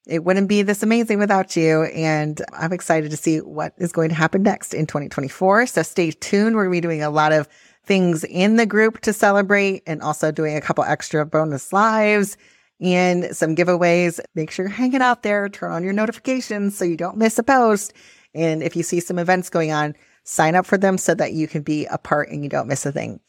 It 0.08 0.24
wouldn't 0.24 0.48
be 0.48 0.62
this 0.62 0.82
amazing 0.84 1.20
without 1.20 1.56
you. 1.56 1.84
And 1.84 2.42
I'm 2.54 2.74
excited 2.74 3.12
to 3.12 3.18
see 3.18 3.40
what 3.40 3.74
is 3.78 3.92
going 3.92 4.10
to 4.10 4.16
happen 4.16 4.42
next 4.42 4.74
in 4.74 4.88
2024. 4.88 5.68
So 5.68 5.84
stay 5.84 6.12
tuned. 6.12 6.56
We're 6.56 6.64
going 6.64 6.72
to 6.72 6.78
be 6.78 6.88
doing 6.88 7.04
a 7.04 7.10
lot 7.10 7.34
of 7.34 7.48
things 7.84 8.24
in 8.24 8.56
the 8.56 8.66
group 8.66 9.02
to 9.02 9.12
celebrate 9.12 9.84
and 9.86 10.02
also 10.02 10.32
doing 10.32 10.56
a 10.56 10.62
couple 10.62 10.84
extra 10.86 11.26
bonus 11.26 11.74
lives 11.74 12.38
and 12.82 13.36
some 13.36 13.56
giveaways. 13.56 14.20
Make 14.36 14.52
sure 14.52 14.66
you're 14.66 14.74
hanging 14.74 15.02
out 15.02 15.24
there, 15.24 15.48
turn 15.48 15.72
on 15.72 15.84
your 15.84 15.94
notifications 15.94 16.78
so 16.78 16.84
you 16.84 16.98
don't 16.98 17.18
miss 17.18 17.38
a 17.38 17.44
post. 17.44 17.94
And 18.34 18.64
if 18.64 18.76
you 18.76 18.84
see 18.84 19.00
some 19.00 19.20
events 19.20 19.50
going 19.50 19.72
on, 19.72 19.96
sign 20.24 20.56
up 20.56 20.66
for 20.66 20.78
them 20.78 20.98
so 20.98 21.14
that 21.16 21.34
you 21.34 21.48
can 21.48 21.62
be 21.62 21.86
a 21.86 21.98
part 21.98 22.30
and 22.30 22.44
you 22.44 22.50
don't 22.50 22.68
miss 22.68 22.86
a 22.86 22.92
thing. 22.92 23.20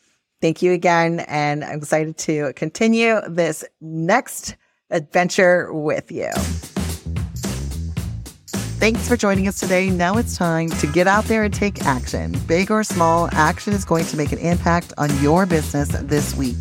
Thank 0.41 0.62
you 0.62 0.73
again. 0.73 1.21
And 1.21 1.62
I'm 1.65 1.79
excited 1.79 2.17
to 2.19 2.53
continue 2.55 3.21
this 3.29 3.65
next 3.81 4.57
adventure 4.91 5.73
with 5.73 6.11
you. 6.11 6.31
Thanks 8.83 9.07
for 9.07 9.17
joining 9.17 9.47
us 9.47 9.61
today. 9.61 9.91
Now 9.91 10.17
it's 10.17 10.37
time 10.37 10.69
to 10.69 10.88
get 10.88 11.07
out 11.07 11.25
there 11.27 11.45
and 11.45 11.55
take 11.55 11.83
action. 11.83 12.37
Big 12.49 12.69
or 12.69 12.83
small, 12.83 13.29
action 13.31 13.73
is 13.75 13.85
going 13.85 14.05
to 14.07 14.17
make 14.17 14.33
an 14.33 14.38
impact 14.38 14.93
on 14.99 15.17
your 15.23 15.47
business 15.47 15.88
this 16.03 16.35
week. 16.35 16.57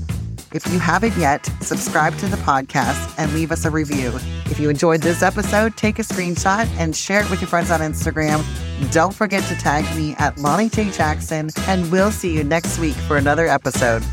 If 0.53 0.67
you 0.71 0.79
haven't 0.79 1.15
yet, 1.17 1.49
subscribe 1.61 2.17
to 2.17 2.27
the 2.27 2.37
podcast 2.37 3.13
and 3.17 3.33
leave 3.33 3.51
us 3.51 3.63
a 3.63 3.69
review. 3.69 4.11
If 4.45 4.59
you 4.59 4.69
enjoyed 4.69 5.01
this 5.01 5.23
episode, 5.23 5.77
take 5.77 5.97
a 5.97 6.01
screenshot 6.01 6.67
and 6.77 6.95
share 6.95 7.21
it 7.21 7.29
with 7.29 7.39
your 7.39 7.47
friends 7.47 7.71
on 7.71 7.79
Instagram. 7.79 8.43
Don't 8.91 9.13
forget 9.13 9.43
to 9.45 9.55
tag 9.55 9.85
me 9.95 10.13
at 10.17 10.37
Lonnie 10.39 10.69
J. 10.69 10.89
Jackson, 10.89 11.49
and 11.67 11.89
we'll 11.91 12.11
see 12.11 12.35
you 12.35 12.43
next 12.43 12.79
week 12.79 12.95
for 12.95 13.15
another 13.15 13.47
episode. 13.47 14.03